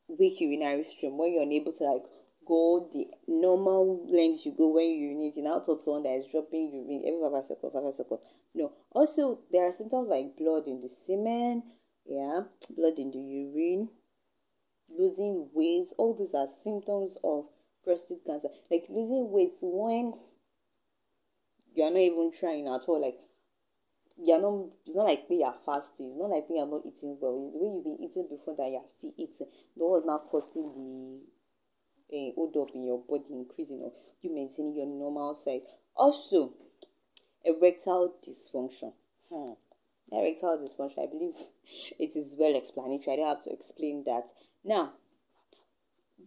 weak 0.08 0.40
urinary 0.40 0.86
stream 0.86 1.18
when 1.18 1.34
you're 1.34 1.44
unable 1.44 1.74
to 1.74 1.84
like 1.84 2.06
go 2.48 2.90
the 2.94 3.08
normal 3.28 4.06
length 4.10 4.46
you 4.46 4.54
go 4.58 4.70
when 4.70 4.86
you 4.86 5.10
urinate 5.10 5.38
in 5.38 5.48
out 5.48 5.68
of 5.68 5.82
someone 5.82 6.04
that 6.04 6.16
is 6.16 6.28
dropping 6.32 6.72
urine 6.72 7.04
every 7.06 7.22
five 7.30 7.46
seconds, 7.46 7.74
five, 7.74 7.84
five 7.84 7.96
seconds. 7.96 8.26
No. 8.56 8.72
Also, 8.92 9.40
there 9.52 9.68
are 9.68 9.72
symptoms 9.72 10.10
like 10.10 10.38
blood 10.38 10.68
in 10.68 10.82
the 10.82 10.90
semen, 10.90 11.64
yeah, 12.06 12.42
blood 12.70 12.98
in 12.98 13.12
the 13.12 13.20
urine, 13.20 13.90
losing 14.90 15.50
weight. 15.54 15.90
All 15.98 16.16
these 16.16 16.34
are 16.34 16.48
symptoms 16.48 17.18
of 17.24 17.46
prostate 17.84 18.26
cancer. 18.26 18.50
Like 18.72 18.86
losing 18.90 19.30
weight 19.32 19.58
when 19.62 20.14
you're 21.76 21.92
not 21.92 22.00
even 22.00 22.32
trying 22.32 22.68
at 22.68 22.88
all. 22.88 23.02
Like 23.02 23.20
you're 24.20 24.42
not 24.42 24.66
it's 24.86 24.96
not 24.96 25.06
like 25.06 25.26
are 25.46 25.56
fasting 25.66 26.08
it's 26.08 26.18
not 26.18 26.32
like 26.32 26.46
are 26.50 26.66
not 26.66 26.82
eating 26.86 27.18
well 27.22 27.38
it's 27.38 27.56
way 27.56 27.70
you've 27.70 27.84
been 27.84 28.02
eating 28.02 28.26
before 28.30 28.56
that 28.58 28.72
you're 28.72 28.82
still 28.88 29.14
eating 29.16 29.46
that 29.78 29.86
was 29.86 30.04
not 30.06 30.26
causing 30.30 30.74
the 30.74 31.22
hold 32.54 32.70
up 32.70 32.76
in 32.76 32.84
your 32.84 33.00
body 33.10 33.26
increasing 33.32 33.82
or 33.82 33.92
you 34.22 34.34
maintaining 34.34 34.76
your 34.76 34.88
normal 34.88 35.36
size. 35.36 35.62
Also 35.96 36.54
erectile 37.44 38.14
dysfunction. 38.26 38.94
Hmm. 39.30 39.54
erectile 40.12 40.58
dysfunction 40.58 41.04
i 41.04 41.06
believe 41.08 41.36
it 42.00 42.16
is 42.16 42.36
well 42.38 42.56
explanatory. 42.56 43.14
I 43.14 43.16
don't 43.18 43.28
have 43.28 43.44
to 43.44 43.52
explain 43.52 44.04
that. 44.06 44.28
Now 44.64 44.94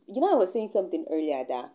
you 0.06 0.20
know 0.20 0.32
i 0.32 0.36
was 0.36 0.52
saying 0.52 0.68
something 0.68 1.04
earlier 1.10 1.44
that 1.48 1.72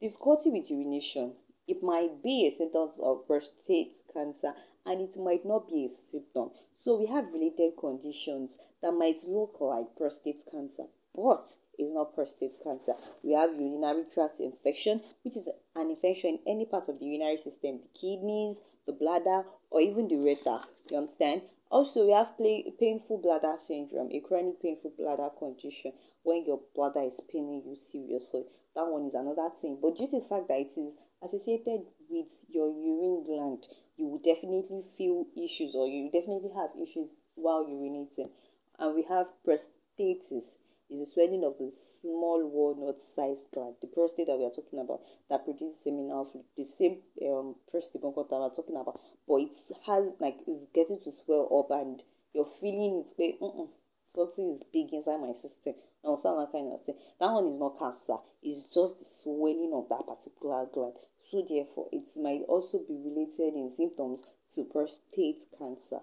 difficulty 0.00 0.50
with 0.50 0.70
urination 0.70 1.32
it 1.68 1.82
might 1.82 2.22
be 2.22 2.46
a 2.46 2.50
symptom 2.50 2.90
of 3.02 3.26
prostate 3.26 4.00
cancer 4.12 4.54
and 4.84 5.00
it 5.00 5.16
might 5.18 5.44
not 5.44 5.68
be 5.68 5.86
a 5.86 6.10
symptom. 6.10 6.50
So 6.78 6.96
we 6.96 7.06
have 7.06 7.32
related 7.32 7.76
conditions 7.76 8.56
that 8.82 8.92
might 8.92 9.24
look 9.26 9.56
like 9.60 9.96
prostate 9.96 10.44
cancer, 10.48 10.84
but 11.16 11.56
it's 11.78 11.92
not 11.92 12.14
prostate 12.14 12.56
cancer. 12.62 12.94
We 13.22 13.32
have 13.32 13.58
urinary 13.58 14.04
tract 14.12 14.40
infection, 14.40 15.00
which 15.22 15.36
is 15.36 15.48
an 15.74 15.90
infection 15.90 16.38
in 16.44 16.52
any 16.54 16.66
part 16.66 16.88
of 16.88 16.98
the 16.98 17.06
urinary 17.06 17.38
system, 17.38 17.80
the 17.80 17.98
kidneys, 17.98 18.60
the 18.86 18.92
bladder, 18.92 19.44
or 19.70 19.80
even 19.80 20.08
the 20.08 20.16
urethra. 20.16 20.60
You 20.90 20.98
understand? 20.98 21.42
Also, 21.70 22.06
we 22.06 22.12
have 22.12 22.36
play, 22.36 22.72
painful 22.78 23.18
bladder 23.18 23.56
syndrome, 23.58 24.10
a 24.12 24.20
chronic 24.20 24.62
painful 24.62 24.92
bladder 24.96 25.30
condition 25.36 25.92
when 26.22 26.44
your 26.44 26.60
bladder 26.74 27.02
is 27.02 27.20
paining 27.32 27.62
you 27.66 27.74
seriously. 27.74 28.44
That 28.74 28.86
one 28.86 29.06
is 29.06 29.14
another 29.14 29.50
thing. 29.50 29.78
But 29.82 29.96
due 29.96 30.06
to 30.06 30.20
the 30.20 30.26
fact 30.26 30.48
that 30.48 30.60
it 30.60 30.72
is 30.76 30.92
associated 31.22 31.86
with 32.08 32.28
your 32.48 32.68
urine 32.68 33.24
gland, 33.24 33.66
you 33.96 34.06
will 34.06 34.18
definitely 34.18 34.84
feel 34.96 35.26
issues 35.36 35.74
or 35.74 35.88
you 35.88 36.10
definitely 36.10 36.50
have 36.54 36.70
issues 36.80 37.16
while 37.34 37.64
urinating. 37.64 38.30
And 38.78 38.94
we 38.94 39.02
have 39.04 39.26
prostatitis 39.44 40.58
is 40.90 40.98
the 40.98 41.06
swelling 41.06 41.44
of 41.44 41.58
the 41.58 41.70
small 42.00 42.46
walnut-sized 42.46 43.46
gland, 43.52 43.74
the 43.80 43.86
prostate 43.88 44.26
that 44.26 44.38
we 44.38 44.44
are 44.44 44.50
talking 44.50 44.78
about, 44.78 45.00
that 45.28 45.44
produces 45.44 45.82
seminal 45.82 46.24
fluid. 46.24 46.46
The 46.56 46.64
same 46.64 46.98
um, 47.28 47.56
prostate 47.70 48.02
that 48.02 48.12
we're 48.16 48.50
talking 48.50 48.76
about, 48.76 49.00
but 49.26 49.36
it 49.36 49.56
has 49.86 50.04
like 50.20 50.38
it's 50.46 50.66
getting 50.74 51.00
to 51.00 51.12
swell 51.12 51.48
up, 51.58 51.76
and 51.76 52.02
you're 52.32 52.46
feeling 52.46 53.02
it's 53.04 53.14
like, 53.18 53.38
mm 53.40 53.68
something 54.08 54.52
is 54.52 54.62
big 54.72 54.92
inside 54.92 55.20
my 55.20 55.32
system. 55.32 55.74
And 56.04 56.16
that 56.16 56.48
kind 56.52 56.72
of 56.72 56.82
thing. 56.84 56.94
That 57.18 57.32
one 57.32 57.48
is 57.48 57.58
not 57.58 57.78
cancer. 57.78 58.16
It's 58.42 58.72
just 58.72 58.98
the 58.98 59.04
swelling 59.04 59.72
of 59.74 59.88
that 59.88 60.06
particular 60.06 60.66
gland. 60.72 60.94
So 61.30 61.44
therefore, 61.46 61.88
it 61.92 62.06
might 62.16 62.42
also 62.46 62.78
be 62.86 62.94
related 63.04 63.54
in 63.54 63.74
symptoms 63.76 64.24
to 64.54 64.64
prostate 64.64 65.42
cancer. 65.58 66.00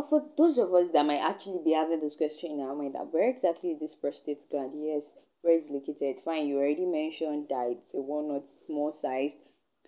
And 0.00 0.08
for 0.08 0.24
those 0.38 0.56
of 0.56 0.72
us 0.72 0.88
that 0.92 1.04
might 1.04 1.18
actually 1.18 1.62
be 1.62 1.72
having 1.72 2.00
this 2.00 2.16
question 2.16 2.52
in 2.52 2.60
our 2.60 2.74
mind, 2.74 2.94
that 2.94 3.12
where 3.12 3.28
exactly 3.28 3.72
is 3.72 3.80
this 3.80 3.94
prostate 3.94 4.48
gland? 4.48 4.72
Yes, 4.74 5.12
where 5.42 5.58
is 5.58 5.68
located? 5.68 6.20
Fine, 6.20 6.46
you 6.46 6.56
already 6.56 6.86
mentioned 6.86 7.50
that 7.50 7.68
it's 7.68 7.92
a 7.92 8.00
walnut 8.00 8.46
small 8.62 8.92
sized 8.92 9.36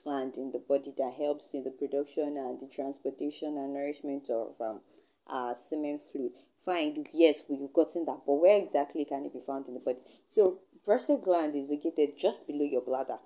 gland 0.04 0.37
in 0.37 0.52
the 0.52 0.59
body 0.59 0.92
that 0.99 1.14
helps 1.14 1.54
in 1.54 1.64
the 1.64 1.71
production 1.71 2.37
and 2.37 2.61
the 2.61 2.66
transportation 2.66 3.57
and 3.57 3.73
nourishment 3.73 4.28
of 4.28 4.61
um, 4.61 4.83
uh, 5.28 5.54
semen 5.54 5.99
fluid. 5.99 6.33
Fine, 6.62 7.07
yes, 7.14 7.45
we've 7.49 7.73
gotten 7.73 8.04
that, 8.04 8.21
but 8.26 8.35
where 8.35 8.59
exactly 8.59 9.07
can 9.07 9.25
it 9.25 9.33
be 9.33 9.40
found 9.40 9.66
in 9.66 9.73
the 9.73 9.81
body? 9.81 10.00
So, 10.26 10.59
prostate 10.85 11.23
gland 11.23 11.57
is 11.57 11.71
located 11.71 12.19
just 12.19 12.47
below 12.47 12.66
your 12.66 12.83
bladder 12.83 13.16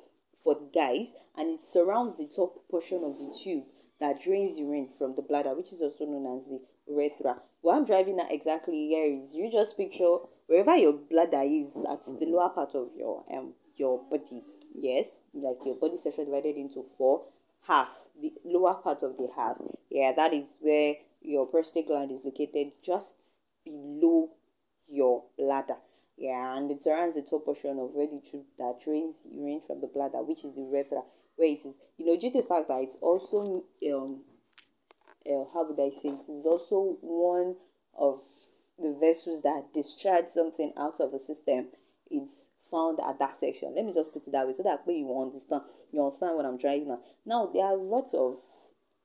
for 0.44 0.54
the 0.54 0.70
guys, 0.72 1.14
and 1.36 1.50
it 1.50 1.62
surrounds 1.62 2.14
the 2.14 2.28
top 2.28 2.68
portion 2.70 3.02
of 3.02 3.18
the 3.18 3.36
tube 3.36 3.64
that 3.98 4.22
drains 4.22 4.56
urine 4.56 4.90
from 4.96 5.16
the 5.16 5.22
bladder, 5.22 5.52
which 5.52 5.72
is 5.72 5.82
also 5.82 6.04
known 6.04 6.38
as 6.38 6.46
the 6.46 6.60
urethra. 6.88 7.40
What 7.60 7.76
I'm 7.76 7.84
driving 7.84 8.20
at 8.20 8.32
exactly 8.32 8.88
here 8.88 9.04
is 9.04 9.34
you 9.34 9.50
just 9.50 9.76
picture 9.76 10.18
wherever 10.46 10.76
your 10.76 10.92
bladder 10.92 11.42
is 11.42 11.84
at 11.90 12.04
the 12.04 12.26
lower 12.26 12.50
part 12.50 12.74
of 12.74 12.90
your 12.96 13.24
um 13.32 13.54
your 13.74 14.02
body. 14.10 14.42
Yes, 14.78 15.20
like 15.32 15.64
your 15.64 15.76
body 15.76 15.96
section 15.96 16.26
divided 16.26 16.56
into 16.56 16.84
four 16.98 17.24
half, 17.66 17.90
the 18.20 18.32
lower 18.44 18.74
part 18.74 19.02
of 19.02 19.16
the 19.16 19.28
half. 19.34 19.56
Yeah, 19.90 20.12
that 20.14 20.32
is 20.32 20.46
where 20.60 20.94
your 21.22 21.46
prostate 21.46 21.88
gland 21.88 22.12
is 22.12 22.24
located 22.24 22.72
just 22.82 23.16
below 23.64 24.30
your 24.86 25.24
bladder. 25.36 25.76
Yeah, 26.16 26.56
and 26.56 26.70
it 26.70 26.82
surrounds 26.82 27.14
the 27.14 27.22
top 27.22 27.44
portion 27.44 27.78
of 27.78 27.90
where 27.92 28.06
the 28.06 28.20
tube 28.20 28.44
that 28.58 28.80
drains 28.82 29.26
urine 29.30 29.60
from 29.66 29.80
the 29.80 29.86
bladder, 29.86 30.22
which 30.22 30.44
is 30.44 30.54
the 30.54 30.62
urethra, 30.62 31.02
where 31.36 31.48
it 31.48 31.64
is. 31.64 31.74
You 31.98 32.06
know, 32.06 32.16
due 32.18 32.30
to 32.30 32.42
the 32.42 32.48
fact 32.48 32.68
that 32.68 32.80
it's 32.82 32.96
also 33.02 33.64
um, 33.92 34.20
uh, 35.28 35.44
how 35.52 35.64
would 35.64 35.80
I 35.80 35.90
say 35.90 36.10
it 36.10 36.28
is 36.28 36.46
also 36.46 36.96
one 37.00 37.56
of 37.96 38.22
the 38.78 38.92
vessels 39.00 39.42
that 39.42 39.72
discharge 39.72 40.28
something 40.28 40.72
out 40.76 41.00
of 41.00 41.12
the 41.12 41.18
system. 41.18 41.66
It's 42.10 42.46
found 42.70 43.00
at 43.00 43.18
that 43.18 43.38
section. 43.38 43.74
Let 43.74 43.84
me 43.84 43.92
just 43.92 44.12
put 44.12 44.26
it 44.26 44.32
that 44.32 44.46
way 44.46 44.52
so 44.52 44.62
that 44.62 44.86
way 44.86 44.98
you 44.98 45.20
understand. 45.20 45.62
You 45.92 46.02
understand 46.02 46.36
what 46.36 46.44
I'm 46.44 46.58
driving 46.58 46.90
at. 46.90 47.00
Now 47.24 47.46
there 47.46 47.64
are 47.64 47.76
lots 47.76 48.14
of 48.14 48.38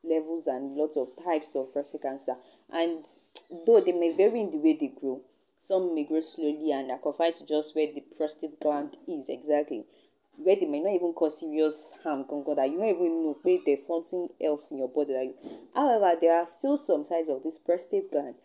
levels 0.04 0.48
and 0.48 0.76
lots 0.76 0.98
of 0.98 1.16
types 1.16 1.56
of 1.56 1.72
prostate 1.72 2.02
cancer, 2.02 2.36
and 2.72 3.06
though 3.66 3.80
they 3.82 3.92
may 3.92 4.10
vary 4.10 4.42
in 4.42 4.50
the 4.50 4.58
way 4.58 4.74
they 4.74 4.88
grow, 4.88 5.22
some 5.60 5.94
may 5.94 6.04
grow 6.04 6.20
slowly 6.22 6.72
and 6.72 6.92
are 6.92 6.98
confined 6.98 7.36
to 7.36 7.46
just 7.46 7.76
where 7.76 7.88
the 7.88 8.02
prostate 8.02 8.60
gland 8.60 8.98
is 9.08 9.30
exactly. 9.30 9.86
Where 10.38 10.56
they 10.56 10.66
may 10.66 10.80
not 10.80 10.94
even 10.94 11.14
cause 11.14 11.40
serious 11.40 11.94
harm 12.04 12.24
gangan 12.26 12.56
that 12.56 12.70
you 12.70 12.78
don't 12.78 12.96
even 12.96 13.24
know 13.24 13.38
wait 13.44 13.62
there's 13.66 13.86
something 13.86 14.30
else 14.42 14.72
in 14.72 14.78
your 14.78 14.90
body 14.90 15.34
however 15.76 16.18
there 16.20 16.34
are 16.40 16.48
still 16.48 16.78
some 16.78 17.04
signs 17.04 17.30
of 17.30 17.44
this 17.44 17.58
prostate 17.58 18.10
gland 18.12 18.36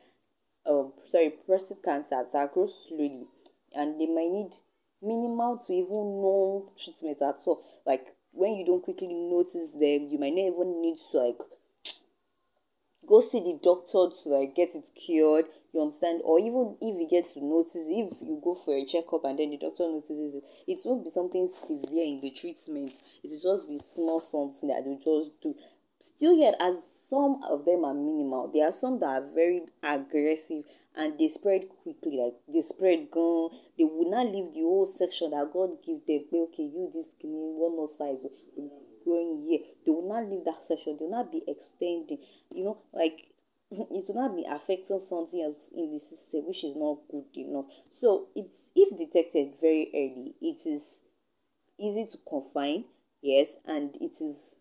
um 0.66 0.92
sorry 1.02 1.30
prostate 1.30 1.82
cancer 1.82 2.26
that 2.32 2.52
grows 2.52 2.86
slowly 2.88 3.26
and 3.74 4.00
they 4.00 4.06
might 4.06 4.30
need 4.30 4.52
minimal 5.02 5.58
to 5.58 5.72
even 5.72 6.20
no 6.22 6.72
treatment 6.82 7.20
at 7.22 7.36
all. 7.46 7.62
Like 7.84 8.06
when 8.32 8.54
you 8.54 8.66
don't 8.66 8.82
quickly 8.82 9.12
notice 9.12 9.70
them 9.70 10.08
you 10.10 10.18
might 10.18 10.34
not 10.34 10.52
even 10.52 10.80
need 10.80 10.96
to 11.10 11.18
like 11.18 11.38
go 13.06 13.20
see 13.20 13.40
the 13.40 13.58
doctor 13.62 14.08
to 14.22 14.28
like 14.28 14.54
get 14.54 14.74
it 14.74 14.90
cured 14.94 15.46
you 15.76 15.82
understand? 15.82 16.22
Or 16.24 16.38
even 16.38 16.76
if 16.80 16.98
you 16.98 17.06
get 17.08 17.32
to 17.34 17.44
notice 17.44 17.74
if 17.76 18.20
you 18.20 18.40
go 18.42 18.54
for 18.54 18.74
a 18.74 18.84
checkup 18.84 19.24
and 19.24 19.38
then 19.38 19.50
the 19.50 19.58
doctor 19.58 19.84
notices 19.84 20.34
it 20.34 20.44
it 20.66 20.80
won't 20.84 21.04
be 21.04 21.10
something 21.10 21.48
severe 21.66 22.04
in 22.04 22.20
the 22.20 22.30
treatment. 22.30 22.92
It 23.22 23.30
will 23.30 23.56
just 23.56 23.68
be 23.68 23.78
small 23.78 24.20
something 24.20 24.68
that 24.68 24.84
you 24.86 24.98
just 25.02 25.40
do. 25.40 25.54
Still 26.00 26.36
yet 26.36 26.54
as 26.60 26.76
some 27.08 27.40
of 27.48 27.64
them 27.64 27.84
are 27.84 27.94
minimal 27.94 28.50
there 28.52 28.66
are 28.66 28.72
some 28.72 28.98
that 28.98 29.06
are 29.06 29.24
very 29.32 29.62
aggressive 29.80 30.64
and 30.96 31.16
they 31.20 31.28
spread 31.28 31.68
quickly 31.84 32.18
like 32.18 32.34
they 32.52 32.60
spread 32.60 33.08
gone. 33.12 33.50
they 33.78 33.84
will 33.84 34.10
not 34.10 34.26
leave 34.26 34.52
the 34.52 34.60
whole 34.62 34.84
section 34.84 35.30
that 35.30 35.52
god 35.52 35.70
give 35.86 36.04
them 36.04 36.24
okay 36.32 36.64
you 36.64 36.90
this 36.92 37.12
skinny 37.12 37.54
one 37.54 37.76
more 37.76 37.86
size 37.86 38.26
oh, 38.58 38.86
growing 39.06 39.46
here. 39.48 39.60
They 39.84 39.92
will 39.92 40.08
not 40.08 40.28
leave 40.28 40.44
that 40.44 40.64
section. 40.64 40.96
They 40.98 41.04
will 41.04 41.12
not 41.12 41.30
be 41.30 41.42
extending. 41.46 42.18
You 42.50 42.64
know 42.64 42.78
like 42.92 43.28
it 43.70 44.04
will 44.08 44.14
not 44.14 44.36
be 44.36 44.44
affecting 44.48 44.98
something 44.98 45.42
else 45.42 45.68
in 45.74 45.92
the 45.92 45.98
system 45.98 46.46
which 46.46 46.62
is 46.64 46.76
not 46.76 46.98
good 47.10 47.24
enough. 47.36 47.66
So 47.90 48.28
it's 48.34 48.70
if 48.74 48.96
detected 48.96 49.54
very 49.60 49.90
early 49.94 50.34
it 50.40 50.66
is 50.66 50.82
easy 51.78 52.06
to 52.06 52.18
confine 52.28 52.84
yes 53.22 53.56
and 53.66 53.96
it 53.96 54.20
is 54.20 54.54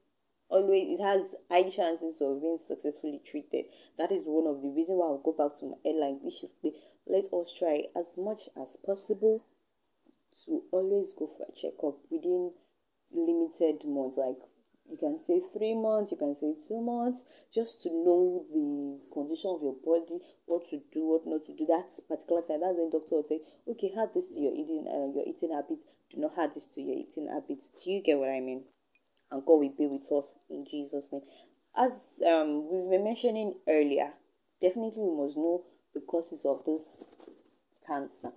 always 0.50 1.00
it 1.00 1.04
has 1.04 1.36
high 1.50 1.70
chances 1.70 2.22
of 2.22 2.42
being 2.42 2.58
successfully 2.58 3.22
treated. 3.24 3.66
That 3.98 4.12
is 4.12 4.24
one 4.26 4.48
of 4.48 4.62
the 4.62 4.70
reasons 4.70 4.98
why 4.98 5.08
i'll 5.08 5.18
go 5.18 5.34
back 5.34 5.58
to 5.60 5.66
my 5.66 5.78
airline 5.86 6.20
which 6.22 6.44
is 6.44 6.56
let 7.08 7.32
us 7.34 7.52
try 7.52 7.84
as 7.96 8.18
much 8.18 8.50
as 8.60 8.78
possible 8.78 9.44
to 10.46 10.64
always 10.72 11.14
go 11.14 11.28
for 11.28 11.46
a 11.48 11.52
checkup 11.52 11.98
within 12.10 12.52
limited 13.12 13.86
months 13.86 14.18
like 14.18 14.40
you 14.90 14.98
can 14.98 15.20
say 15.20 15.42
three 15.54 15.74
months 15.74 16.12
you 16.12 16.18
can 16.18 16.36
say 16.36 16.54
two 16.68 16.80
months 16.82 17.24
just 17.54 17.82
to 17.82 17.90
know 17.90 18.46
the 18.54 19.00
condition 19.14 19.52
of 19.52 19.62
your 19.62 19.76
body 19.84 20.20
what 20.46 20.68
to 20.70 20.80
do 20.94 21.06
what 21.06 21.26
not 21.26 21.46
to 21.46 21.54
do. 21.54 21.66
That 21.66 21.90
particular 22.08 22.42
time 22.42 22.62
that's 22.62 22.78
when 22.78 22.90
doctor 22.92 23.16
will 23.16 23.24
say 23.28 23.40
okay 23.68 23.92
add 23.98 24.14
this 24.14 24.28
to 24.28 24.40
your 24.40 24.54
eating 24.54 24.86
uh, 24.88 25.12
your 25.14 25.24
eating 25.26 25.52
habit 25.52 25.80
do 26.12 26.18
not 26.22 26.38
add 26.38 26.54
this 26.54 26.68
to 26.76 26.82
your 26.82 26.96
eating 26.96 27.28
habits. 27.28 27.72
Do 27.84 27.92
you 27.92 28.02
get 28.02 28.18
what 28.20 28.30
i 28.30 28.40
mean? 28.40 28.64
And 29.32 29.46
god 29.46 29.60
will 29.60 29.74
be 29.76 29.88
with 29.88 30.12
us 30.12 30.34
in 30.50 30.66
jesus 30.66 31.10
name. 31.12 31.24
As 31.76 31.94
um 32.26 32.70
we've 32.72 32.90
been 32.90 33.04
mentioning 33.04 33.56
earlier 33.68 34.14
definitely 34.62 35.02
we 35.02 35.18
must 35.18 35.36
know 35.36 35.64
the 35.94 36.02
causes 36.02 36.46
of 36.46 36.64
this 36.66 37.04
cancer. 37.86 38.34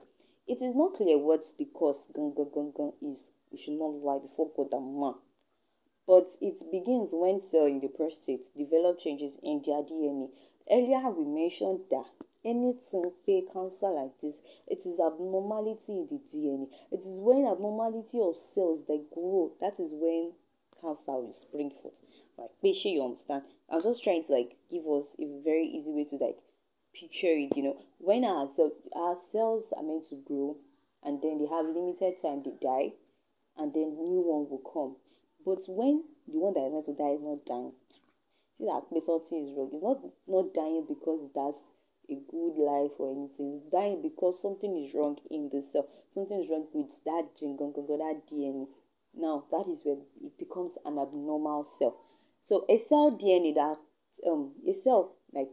It 0.47 0.63
is 0.63 0.75
not 0.75 0.95
clear 0.95 1.19
what 1.19 1.45
the 1.59 1.67
cause 1.67 2.09
gun, 2.15 2.33
gun, 2.35 2.49
gun, 2.55 2.73
gun 2.75 2.93
is. 3.03 3.31
We 3.53 3.59
should 3.59 3.75
not 3.75 3.93
lie 4.03 4.19
before 4.19 4.51
god 4.57 4.73
and 4.73 4.99
man 4.99 5.15
but 6.09 6.35
it 6.41 6.59
begins 6.73 7.11
when 7.13 7.39
cells 7.39 7.69
in 7.69 7.81
the 7.81 7.89
prostate 7.89 8.51
develop 8.57 8.99
changes 8.99 9.39
in 9.43 9.61
their 9.61 9.83
DNA. 9.83 10.31
Earlier, 10.71 11.11
we 11.11 11.27
mentioned 11.27 11.81
that 11.91 12.07
anything 12.43 13.13
pay 13.27 13.43
cancer 13.43 13.91
like 13.91 14.19
this, 14.19 14.41
it 14.67 14.87
is 14.87 14.99
abnormality 14.99 15.93
in 15.93 16.07
the 16.07 16.19
DNA. 16.33 16.71
It 16.91 17.05
is 17.05 17.21
when 17.21 17.45
abnormality 17.45 18.21
of 18.21 18.39
cells 18.39 18.87
that 18.87 19.11
grow 19.13 19.53
that 19.61 19.79
is 19.79 19.93
when 19.93 20.33
cancer 20.81 21.13
will 21.13 21.35
spring 21.35 21.71
forth. 21.83 22.01
Like, 22.39 22.53
make 22.63 22.77
sure 22.77 22.91
you 22.91 23.05
understand. 23.05 23.43
I'm 23.69 23.83
just 23.83 24.03
trying 24.03 24.25
to 24.25 24.33
like 24.33 24.57
give 24.71 24.87
us 24.87 25.15
a 25.19 25.27
very 25.45 25.67
easy 25.67 25.93
way 25.93 26.05
to 26.05 26.17
like 26.17 26.39
picture 26.95 27.37
it. 27.37 27.55
You 27.55 27.65
know, 27.65 27.77
when 27.99 28.25
our 28.25 28.49
cells 28.57 28.73
our 28.97 29.17
cells 29.31 29.75
are 29.77 29.83
meant 29.83 30.09
to 30.09 30.17
grow, 30.17 30.57
and 31.03 31.21
then 31.21 31.37
they 31.37 31.47
have 31.47 31.67
limited 31.67 32.17
time 32.17 32.43
they 32.43 32.57
die, 32.63 32.93
and 33.59 33.75
then 33.75 33.93
new 34.01 34.23
one 34.25 34.49
will 34.49 34.65
come 34.65 34.97
but 35.49 35.65
when 35.67 36.05
the 36.31 36.39
one 36.39 36.53
that 36.53 36.67
is 36.67 36.73
meant 36.73 36.85
to 36.85 36.93
die 36.93 37.17
is 37.17 37.23
not 37.23 37.47
dying, 37.47 37.73
see 38.53 38.67
that 38.69 38.85
something 39.03 39.49
is 39.49 39.57
wrong. 39.57 39.71
It's 39.73 39.83
not 39.83 40.05
not 40.29 40.53
dying 40.53 40.85
because 40.87 41.25
it 41.25 41.33
has 41.41 41.57
a 42.11 42.21
good 42.29 42.61
life 42.61 42.93
or 43.01 43.17
anything. 43.17 43.57
It's 43.57 43.73
dying 43.73 44.03
because 44.03 44.43
something 44.43 44.77
is 44.77 44.93
wrong 44.93 45.17
in 45.31 45.49
the 45.49 45.63
cell. 45.63 45.89
Something 46.11 46.43
is 46.43 46.51
wrong 46.51 46.69
with 46.75 46.93
that 47.05 47.33
gene, 47.35 47.57
that 47.57 48.29
DNA. 48.29 48.69
Now 49.17 49.45
that 49.51 49.67
is 49.73 49.81
when 49.87 50.05
it 50.23 50.37
becomes 50.37 50.77
an 50.85 50.99
abnormal 50.99 51.65
cell. 51.65 51.97
So 52.43 52.67
a 52.69 52.77
cell 52.77 53.17
DNA 53.17 53.55
that 53.55 53.79
um 54.29 54.53
a 54.69 54.75
cell 54.75 55.17
like 55.33 55.49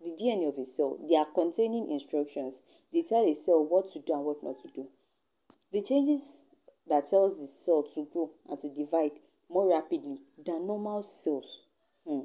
the 0.00 0.10
DNA 0.10 0.54
of 0.54 0.58
a 0.58 0.64
cell, 0.64 0.98
they 1.08 1.16
are 1.16 1.26
containing 1.34 1.90
instructions. 1.90 2.62
They 2.92 3.02
tell 3.02 3.26
a 3.26 3.34
cell 3.34 3.66
what 3.66 3.92
to 3.92 3.98
do 3.98 4.12
and 4.12 4.24
what 4.24 4.44
not 4.44 4.62
to 4.62 4.68
do. 4.68 4.86
The 5.72 5.82
changes 5.82 6.44
that 6.88 7.06
tells 7.06 7.40
the 7.40 7.48
cell 7.48 7.82
to 7.94 8.06
grow 8.12 8.30
and 8.48 8.58
to 8.60 8.68
divide 8.68 9.18
more 9.52 9.68
rapidly 9.68 10.18
than 10.44 10.66
normal 10.66 11.02
cells. 11.02 11.60
Hmm. 12.06 12.22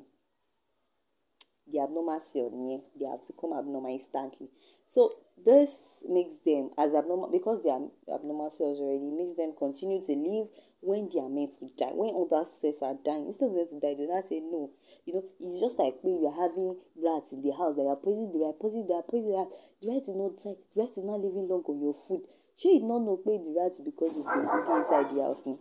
The 1.69 1.81
abnormal 1.81 2.19
cell, 2.21 2.49
yeah, 2.53 2.77
they 2.97 3.05
have 3.11 3.27
become 3.27 3.51
abnormal 3.51 3.91
instantly. 3.91 4.47
So 4.87 5.17
this 5.43 6.03
makes 6.07 6.35
them 6.45 6.71
as 6.77 6.93
abnormal 6.95 7.29
because 7.29 7.61
they 7.61 7.69
are 7.69 7.83
abnormal 8.13 8.49
cells 8.49 8.79
already 8.79 9.11
makes 9.11 9.35
them 9.35 9.53
continue 9.57 10.01
to 10.01 10.13
live 10.13 10.47
when 10.79 11.09
they 11.11 11.19
are 11.19 11.27
meant 11.27 11.59
to 11.59 11.67
die. 11.75 11.91
When 11.91 12.15
other 12.15 12.45
cells 12.45 12.81
are 12.81 12.95
dying, 13.03 13.27
instead 13.27 13.49
of 13.49 13.55
them 13.55 13.67
to 13.67 13.79
die, 13.79 13.95
they 13.99 14.07
not 14.07 14.25
say 14.25 14.39
no. 14.39 14.71
You 15.05 15.13
know, 15.15 15.23
it's 15.41 15.59
just 15.59 15.77
like 15.77 15.99
when 16.01 16.21
you're 16.21 16.31
having 16.31 16.77
rats 16.95 17.33
in 17.33 17.41
the 17.41 17.51
house, 17.51 17.75
they 17.75 17.83
are 17.83 17.99
poisoning, 17.99 18.39
they 18.39 18.45
are 18.45 18.55
poisoning, 18.55 18.87
they 18.87 18.95
are 18.95 19.03
poisoning 19.03 19.35
rat. 19.35 19.51
The 19.81 19.87
rat 19.91 20.03
will 20.07 20.31
not 20.31 20.37
die, 20.39 20.55
the 20.55 20.81
rat 20.81 20.95
is 20.95 21.03
not 21.03 21.19
living 21.19 21.51
long 21.51 21.67
on 21.67 21.81
your 21.81 21.93
food. 21.93 22.23
Sure, 22.55 22.71
you 22.71 22.87
not 22.87 23.03
know 23.03 23.19
where 23.21 23.37
the 23.43 23.51
rat 23.51 23.75
because 23.83 24.15
it's 24.15 24.23
been 24.23 24.47
cooking 24.47 24.77
inside 24.79 25.11
the 25.11 25.21
house. 25.21 25.43
Now 25.45 25.59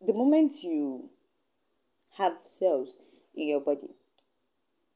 the 0.00 0.12
moment 0.12 0.62
you 0.62 1.08
have 2.16 2.34
cells 2.44 2.96
in 3.34 3.48
your 3.48 3.60
body 3.60 3.90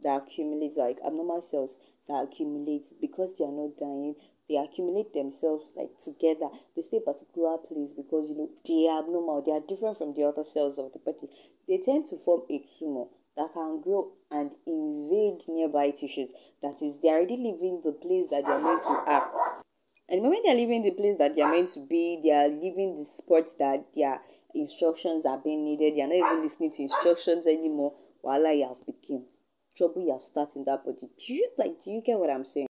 that 0.03 0.23
accumulate 0.23 0.77
like 0.77 0.99
abnormal 1.05 1.43
cells 1.43 1.79
that 2.07 2.23
accumulate 2.25 2.87
because 3.01 3.35
they 3.37 3.45
are 3.45 3.53
not 3.53 3.77
dying 3.77 4.15
they 4.49 4.57
accumulate 4.57 5.13
themselves 5.15 5.73
like 5.77 5.97
together 5.97 6.49
they 6.75 6.83
stay 6.83 6.99
particular 6.99 7.57
place 7.59 7.93
because 7.93 8.29
you 8.29 8.37
know 8.37 8.51
they 8.67 8.89
are 8.89 9.03
abnormal 9.03 9.41
they 9.43 9.53
are 9.53 9.61
different 9.61 9.97
from 9.97 10.13
the 10.15 10.25
other 10.25 10.45
cells 10.45 10.79
of 10.79 10.93
the 10.93 10.99
body. 10.99 11.29
They 11.69 11.79
tend 11.79 12.09
to 12.09 12.19
form 12.19 12.43
a 12.51 12.65
tumor 12.79 13.05
that 13.37 13.53
can 13.53 13.81
grow 13.81 14.11
and 14.31 14.55
invade 14.67 15.45
nearby 15.47 15.91
tissues. 15.91 16.33
That 16.63 16.83
is 16.83 16.99
they're 17.01 17.19
already 17.19 17.37
leaving 17.37 17.81
the 17.85 17.93
place 17.93 18.27
that 18.31 18.45
they're 18.45 18.59
meant 18.59 18.83
to 18.83 19.05
act 19.07 19.37
and 20.11 20.19
the 20.19 20.23
moment 20.23 20.43
they're 20.45 20.57
leaving 20.57 20.83
the 20.83 20.91
place 20.91 21.17
that 21.19 21.37
they're 21.37 21.51
meant 21.51 21.71
to 21.71 21.87
be 21.87 22.21
they 22.23 22.33
are 22.33 22.49
leaving 22.49 22.97
the 22.97 23.05
spot 23.05 23.45
that 23.59 23.85
their 23.95 24.21
instructions 24.55 25.25
are 25.25 25.39
being 25.39 25.65
needed. 25.65 25.95
they 25.95 26.03
are 26.03 26.09
not 26.09 26.17
even 26.17 26.43
listening 26.43 26.73
to 26.73 26.83
instructions 26.83 27.47
anymore. 27.47 27.93
While 28.21 28.53
you 28.53 28.67
have 28.69 28.85
begin. 28.85 29.25
Trouble 29.77 30.03
you 30.03 30.13
have 30.13 30.25
started 30.25 30.57
in 30.57 30.65
that 30.65 30.85
body. 30.85 31.09
Do 31.27 31.33
you 31.33 31.49
like 31.57 31.83
do 31.83 31.93
you 31.93 32.03
get 32.03 32.19
what 32.19 32.29
I'm 32.29 32.45
saying? 32.45 32.67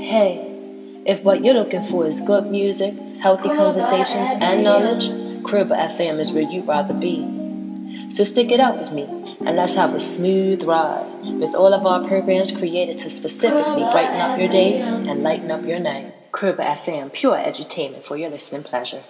Hey, 0.00 1.02
if 1.06 1.22
what 1.22 1.44
you're 1.44 1.54
looking 1.54 1.84
for 1.84 2.06
is 2.06 2.20
good 2.20 2.46
music, 2.46 2.94
healthy 3.20 3.48
conversations, 3.48 4.42
and 4.42 4.64
knowledge, 4.64 5.08
Kruba 5.44 5.76
FM 5.90 6.18
is 6.18 6.32
where 6.32 6.42
you'd 6.42 6.66
rather 6.66 6.92
be. 6.92 8.10
So 8.10 8.24
stick 8.24 8.50
it 8.50 8.58
out 8.58 8.78
with 8.78 8.92
me 8.92 9.04
and 9.46 9.56
let's 9.56 9.76
have 9.76 9.94
a 9.94 10.00
smooth 10.00 10.64
ride 10.64 11.06
with 11.38 11.54
all 11.54 11.72
of 11.72 11.86
our 11.86 12.06
programs 12.06 12.50
created 12.50 12.98
to 12.98 13.10
specifically 13.10 13.84
brighten 13.92 14.20
up 14.20 14.38
your 14.38 14.48
day 14.48 14.80
and 14.80 15.22
lighten 15.22 15.52
up 15.52 15.64
your 15.64 15.78
night. 15.78 16.12
Kruba 16.34 16.66
FM, 16.66 17.12
pure 17.12 17.36
edutainment 17.36 18.02
for 18.02 18.16
your 18.16 18.28
listening 18.28 18.64
pleasure. 18.64 19.04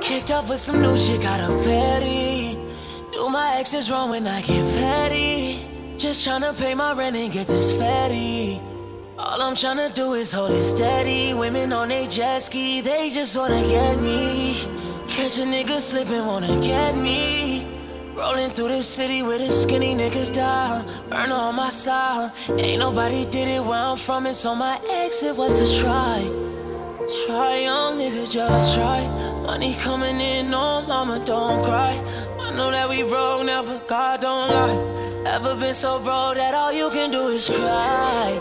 Kicked 0.00 0.30
up 0.30 0.48
with 0.48 0.60
some 0.60 0.80
new 0.80 0.96
chick 0.96 1.20
got 1.20 1.40
a 1.40 1.52
petty. 1.62 2.56
Do 3.12 3.28
my 3.28 3.56
exes 3.58 3.90
wrong 3.90 4.08
when 4.08 4.26
I 4.26 4.40
get 4.40 4.64
petty. 4.76 5.60
Just 5.98 6.26
tryna 6.26 6.58
pay 6.58 6.74
my 6.74 6.94
rent 6.94 7.16
and 7.16 7.30
get 7.30 7.46
this 7.48 7.78
fatty. 7.78 8.62
All 9.18 9.42
I'm 9.42 9.54
tryna 9.54 9.92
do 9.92 10.14
is 10.14 10.32
hold 10.32 10.52
it 10.52 10.62
steady. 10.62 11.34
Women 11.34 11.74
on 11.74 11.92
a 11.92 12.06
jet 12.06 12.38
ski, 12.40 12.80
they 12.80 13.10
just 13.10 13.36
wanna 13.36 13.60
get 13.60 14.00
me. 14.00 14.73
Catch 15.14 15.38
a 15.38 15.42
nigga 15.42 15.78
slipping, 15.78 16.26
wanna 16.26 16.60
get 16.60 16.96
me. 16.96 17.64
Rolling 18.16 18.50
through 18.50 18.66
the 18.66 18.82
city 18.82 19.22
with 19.22 19.38
the 19.38 19.48
skinny 19.48 19.94
niggas 19.94 20.34
down. 20.34 20.84
Burn 21.08 21.30
on 21.30 21.54
my 21.54 21.70
side. 21.70 22.32
Ain't 22.58 22.80
nobody 22.80 23.24
did 23.24 23.46
it 23.46 23.62
where 23.64 23.78
I'm 23.78 23.96
from, 23.96 24.26
and 24.26 24.34
so 24.34 24.56
my 24.56 24.76
exit 24.90 25.36
was 25.36 25.52
to 25.60 25.80
try. 25.80 26.18
Try, 27.26 27.58
young 27.58 27.96
nigga, 28.00 28.28
just 28.28 28.74
try. 28.74 29.06
Money 29.46 29.76
coming 29.76 30.20
in, 30.20 30.50
no 30.50 30.82
mama, 30.82 31.24
don't 31.24 31.62
cry. 31.64 31.94
I 32.40 32.50
know 32.50 32.72
that 32.72 32.88
we 32.88 33.04
broke 33.04 33.46
now, 33.46 33.62
but 33.62 33.86
God 33.86 34.20
don't 34.20 34.50
lie. 34.50 34.78
Ever 35.26 35.54
been 35.54 35.74
so 35.74 36.00
broke 36.00 36.34
that 36.38 36.54
all 36.54 36.72
you 36.72 36.90
can 36.90 37.12
do 37.12 37.28
is 37.28 37.48
cry? 37.48 38.36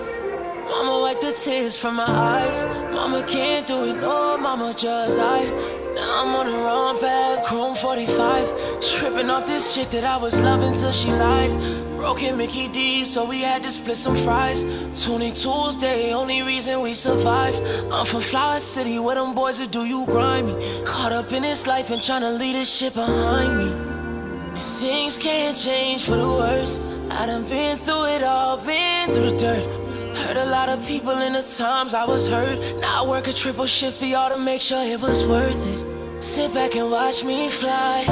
Mama 0.72 1.02
wipe 1.04 1.22
the 1.22 1.34
tears 1.34 1.78
from 1.78 1.98
my 1.98 2.10
eyes. 2.10 2.66
Mama 2.92 3.24
can't 3.28 3.68
do 3.68 3.86
it, 3.86 3.98
no, 4.02 4.40
mama 4.40 4.74
just 4.76 5.18
died. 5.18 5.83
I'm 6.16 6.36
on 6.36 6.46
the 6.46 6.54
wrong 6.54 7.00
path, 7.00 7.44
Chrome 7.44 7.76
45. 7.76 8.80
Tripping 8.80 9.32
off 9.32 9.48
this 9.48 9.74
chick 9.74 9.90
that 9.90 10.04
I 10.04 10.16
was 10.16 10.40
loving 10.42 10.72
till 10.72 10.92
she 10.92 11.10
lied. 11.10 11.50
Broken 11.96 12.38
Mickey 12.38 12.68
D, 12.68 13.04
so 13.04 13.28
we 13.28 13.42
had 13.42 13.64
to 13.64 13.72
split 13.72 13.98
some 13.98 14.16
fries. 14.18 14.62
Tony 15.04 15.32
Tuesday, 15.32 16.14
only 16.14 16.44
reason 16.44 16.82
we 16.82 16.94
survived. 16.94 17.58
I'm 17.92 18.06
from 18.06 18.22
Flower 18.22 18.60
City, 18.60 19.00
where 19.00 19.16
them 19.16 19.34
boys 19.34 19.58
that 19.58 19.72
do 19.72 19.86
you 19.86 20.06
grimy. 20.06 20.54
Caught 20.86 21.14
up 21.14 21.34
in 21.34 21.42
this 21.42 21.66
life 21.66 21.90
and 21.90 22.02
trying 22.02 22.22
to 22.22 22.30
leave 22.30 22.58
this 22.58 22.72
shit 22.72 22.94
behind 22.94 23.58
me. 23.58 24.60
Things 24.80 25.18
can't 25.18 25.58
change 25.58 26.04
for 26.04 26.16
the 26.16 26.30
worse. 26.30 26.80
I 27.10 27.26
done 27.26 27.44
been 27.46 27.80
through 27.80 28.06
it 28.06 28.24
all, 28.24 28.58
been 28.58 29.12
through 29.12 29.32
the 29.32 29.38
dirt. 29.38 30.18
Hurt 30.18 30.38
a 30.38 30.46
lot 30.46 30.70
of 30.70 30.86
people 30.88 31.18
in 31.22 31.34
the 31.34 31.42
times 31.42 31.96
I 31.96 32.06
was 32.06 32.28
hurt. 32.28 32.60
Now 32.80 33.04
I 33.04 33.08
work 33.08 33.28
a 33.28 33.34
triple 33.34 33.66
shift 33.66 33.98
for 33.98 34.06
y'all 34.06 34.30
to 34.30 34.38
make 34.38 34.62
sure 34.62 34.84
it 34.86 35.02
was 35.02 35.26
worth 35.26 35.58
it. 35.74 35.83
Sit 36.24 36.54
back 36.54 36.78
and 36.78 36.90
watch 36.90 37.26
me 37.26 37.50
fly. 37.50 38.06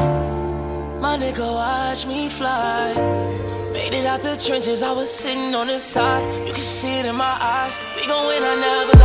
My 1.00 1.15
nigga, 1.17 1.50
watch 1.50 2.06
me 2.06 2.28
fly. 2.28 2.93
Made 3.71 3.93
it 3.93 4.06
out 4.06 4.21
the 4.21 4.36
trenches, 4.36 4.84
I 4.84 4.91
was 4.91 5.10
sitting 5.10 5.56
on 5.56 5.67
the 5.67 5.80
side. 5.80 6.21
You 6.45 6.52
can 6.52 6.62
see 6.62 7.00
it 7.00 7.06
in 7.06 7.15
my 7.15 7.38
eyes. 7.39 7.80
We 7.95 8.06
gon' 8.06 8.28
win, 8.28 8.43
I 8.43 8.56
never 8.67 8.97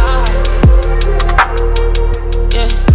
lie. 2.50 2.66
Yeah. 2.66 2.85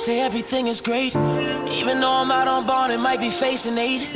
Say 0.00 0.20
everything 0.20 0.66
is 0.68 0.80
great. 0.80 1.14
Even 1.68 2.00
though 2.00 2.10
I'm 2.10 2.30
out 2.30 2.48
on 2.48 2.66
bond 2.66 2.92
and 2.92 3.02
might 3.02 3.20
be 3.20 3.28
facing 3.28 3.76
eight. 3.76 4.08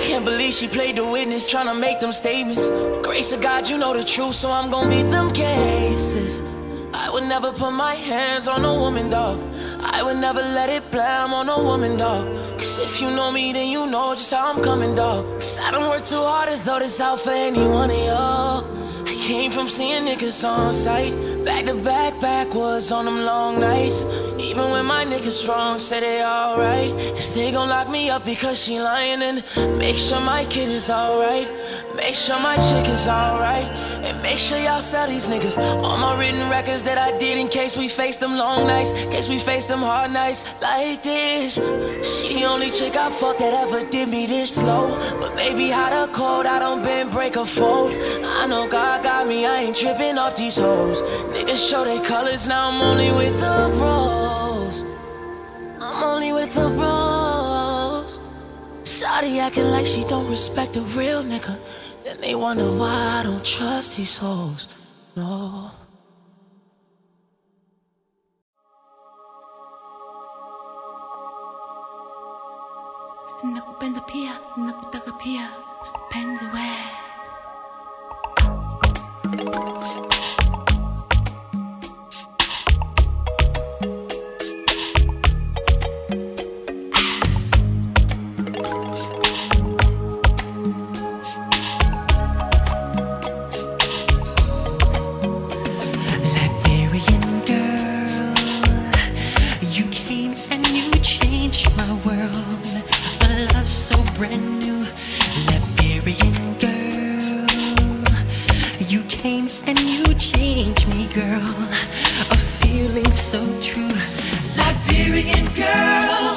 Can't 0.00 0.24
believe 0.24 0.54
she 0.54 0.68
played 0.68 0.96
the 0.96 1.04
witness, 1.04 1.52
tryna 1.52 1.78
make 1.78 1.98
them 1.98 2.12
statements. 2.12 2.70
Grace 3.02 3.32
of 3.32 3.42
God, 3.42 3.68
you 3.68 3.76
know 3.76 3.92
the 3.92 4.04
truth, 4.04 4.36
so 4.36 4.52
I'm 4.52 4.70
gon' 4.70 4.88
beat 4.88 5.10
them 5.10 5.32
cases. 5.32 6.42
I 6.94 7.10
would 7.10 7.24
never 7.24 7.50
put 7.50 7.72
my 7.72 7.94
hands 7.94 8.46
on 8.46 8.64
a 8.64 8.72
woman, 8.72 9.10
dog. 9.10 9.40
I 9.80 10.02
would 10.04 10.18
never 10.18 10.40
let 10.40 10.68
it 10.70 10.88
blam 10.92 11.34
on 11.34 11.48
a 11.48 11.58
woman, 11.60 11.96
dog. 11.96 12.24
Cause 12.58 12.78
if 12.78 13.00
you 13.00 13.10
know 13.10 13.32
me, 13.32 13.52
then 13.52 13.68
you 13.68 13.86
know 13.86 14.14
just 14.14 14.32
how 14.32 14.54
I'm 14.54 14.62
coming, 14.62 14.94
dog. 14.94 15.24
Cause 15.40 15.58
I 15.58 15.72
don't 15.72 15.88
work 15.88 16.04
too 16.04 16.22
hard 16.22 16.50
to 16.50 16.56
throw 16.58 16.78
this 16.78 17.00
out 17.00 17.18
for 17.18 17.30
any 17.30 17.66
one 17.66 17.90
of 17.90 17.96
y'all. 17.96 19.08
I 19.08 19.14
came 19.26 19.50
from 19.50 19.68
seeing 19.68 20.04
niggas 20.04 20.48
on 20.48 20.72
sight. 20.72 21.12
Back 21.44 21.64
to 21.64 21.74
back, 21.74 22.20
backwards 22.20 22.92
on 22.92 23.06
them 23.06 23.24
long 23.24 23.58
nights. 23.58 24.04
Even 24.52 24.70
when 24.70 24.84
my 24.84 25.02
niggas 25.06 25.48
wrong, 25.48 25.78
say 25.78 26.00
they 26.00 26.22
alright. 26.22 26.90
If 27.16 27.32
they 27.34 27.52
gon' 27.52 27.70
lock 27.70 27.88
me 27.88 28.10
up 28.10 28.22
because 28.22 28.62
she 28.62 28.78
lying, 28.78 29.20
then 29.20 29.42
make 29.78 29.96
sure 29.96 30.20
my 30.20 30.44
kid 30.44 30.68
is 30.68 30.90
alright. 30.90 31.48
Make 31.96 32.14
sure 32.14 32.38
my 32.38 32.56
chick 32.56 32.86
is 32.86 33.08
alright. 33.08 33.64
And 34.04 34.22
make 34.22 34.36
sure 34.36 34.58
y'all 34.58 34.82
sell 34.82 35.08
these 35.08 35.26
niggas 35.26 35.56
all 35.56 35.96
my 35.96 36.18
written 36.18 36.50
records 36.50 36.82
that 36.82 36.98
I 36.98 37.16
did 37.16 37.38
in 37.38 37.48
case 37.48 37.78
we 37.78 37.88
face 37.88 38.16
them 38.16 38.36
long 38.36 38.66
nights, 38.66 38.92
case 38.92 39.26
we 39.26 39.38
face 39.38 39.64
them 39.64 39.78
hard 39.78 40.10
nights 40.12 40.44
like 40.60 41.02
this. 41.02 41.54
She 42.04 42.34
the 42.34 42.44
only 42.44 42.68
chick 42.68 42.94
I 42.94 43.08
fucked 43.08 43.38
that 43.38 43.54
ever 43.54 43.88
did 43.88 44.10
me 44.10 44.26
this 44.26 44.56
slow. 44.56 44.86
But 45.18 45.34
baby, 45.34 45.70
hot 45.70 45.94
or 45.94 46.12
cold, 46.12 46.44
I 46.44 46.58
don't 46.58 46.82
bend, 46.82 47.10
break 47.10 47.38
or 47.38 47.46
fold. 47.46 47.92
I 48.22 48.46
know 48.48 48.68
God 48.68 49.02
got 49.02 49.26
me, 49.26 49.46
I 49.46 49.62
ain't 49.62 49.76
tripping 49.76 50.18
off 50.18 50.36
these 50.36 50.58
hoes. 50.58 51.00
Niggas 51.32 51.70
show 51.70 51.86
their 51.86 52.04
colors, 52.04 52.46
now 52.46 52.68
I'm 52.68 52.82
only 52.82 53.10
with 53.12 53.40
the 53.40 53.74
bros. 53.78 54.31
The 56.54 56.68
bros. 56.76 58.18
Shawty 58.84 59.38
acting 59.38 59.70
like 59.70 59.86
she 59.86 60.04
don't 60.04 60.28
respect 60.30 60.76
a 60.76 60.82
real 60.98 61.22
nigga. 61.22 61.56
Then 62.04 62.20
they 62.20 62.34
wonder 62.34 62.64
why 62.64 63.20
I 63.20 63.22
don't 63.22 63.44
trust 63.44 63.96
these 63.96 64.18
hoes. 64.18 64.68
No. 65.16 65.70
Nakupenda 73.42 74.00
pia, 74.06 74.34
nakutaka 74.56 75.12
pia. 75.18 75.48
Came 109.22 109.48
and 109.68 109.78
you 109.78 110.02
changed 110.14 110.88
me, 110.92 111.06
girl. 111.14 111.46
A 112.34 112.36
feeling 112.58 113.12
so 113.12 113.38
true. 113.62 113.94
Liberian 114.58 115.46
girl, 115.54 116.32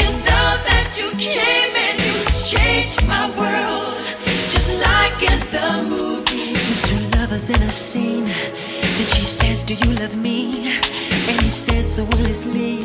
you 0.00 0.08
know 0.26 0.48
that 0.68 0.88
you 0.96 1.10
came 1.20 1.72
and 1.86 1.98
you 2.06 2.16
changed 2.42 3.04
my 3.06 3.28
world. 3.36 4.00
Just 4.50 4.70
like 4.80 5.20
in 5.30 5.40
the 5.56 5.68
movies. 5.94 6.80
Two 6.88 7.18
lovers 7.18 7.50
in 7.50 7.60
a 7.60 7.70
scene. 7.70 8.24
Then 8.24 9.08
she 9.14 9.24
says, 9.24 9.62
Do 9.62 9.74
you 9.74 9.92
love 9.96 10.16
me? 10.16 10.72
And 11.28 11.38
he 11.42 11.50
says 11.50 11.96
so 11.96 12.04
honestly, 12.14 12.78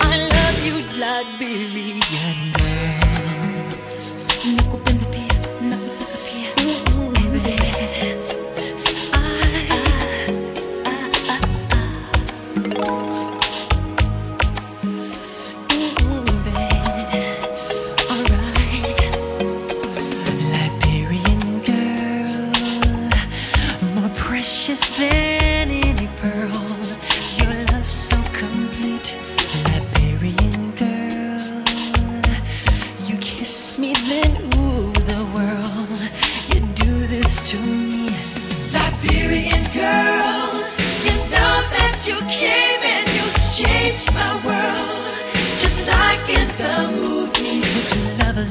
I 0.00 0.26
love 0.36 0.56
you, 0.66 0.76
Liberian 0.98 2.52
girl. 2.54 2.65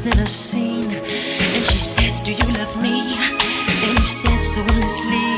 In 0.05 0.19
a 0.19 0.27
scene, 0.27 0.91
and 0.91 1.65
she 1.65 1.79
says, 1.79 2.21
Do 2.21 2.31
you 2.31 2.45
love 2.53 2.81
me? 2.81 3.15
And 3.87 3.97
he 3.97 4.03
says 4.03 4.53
so 4.53 4.61
honestly, 4.61 5.34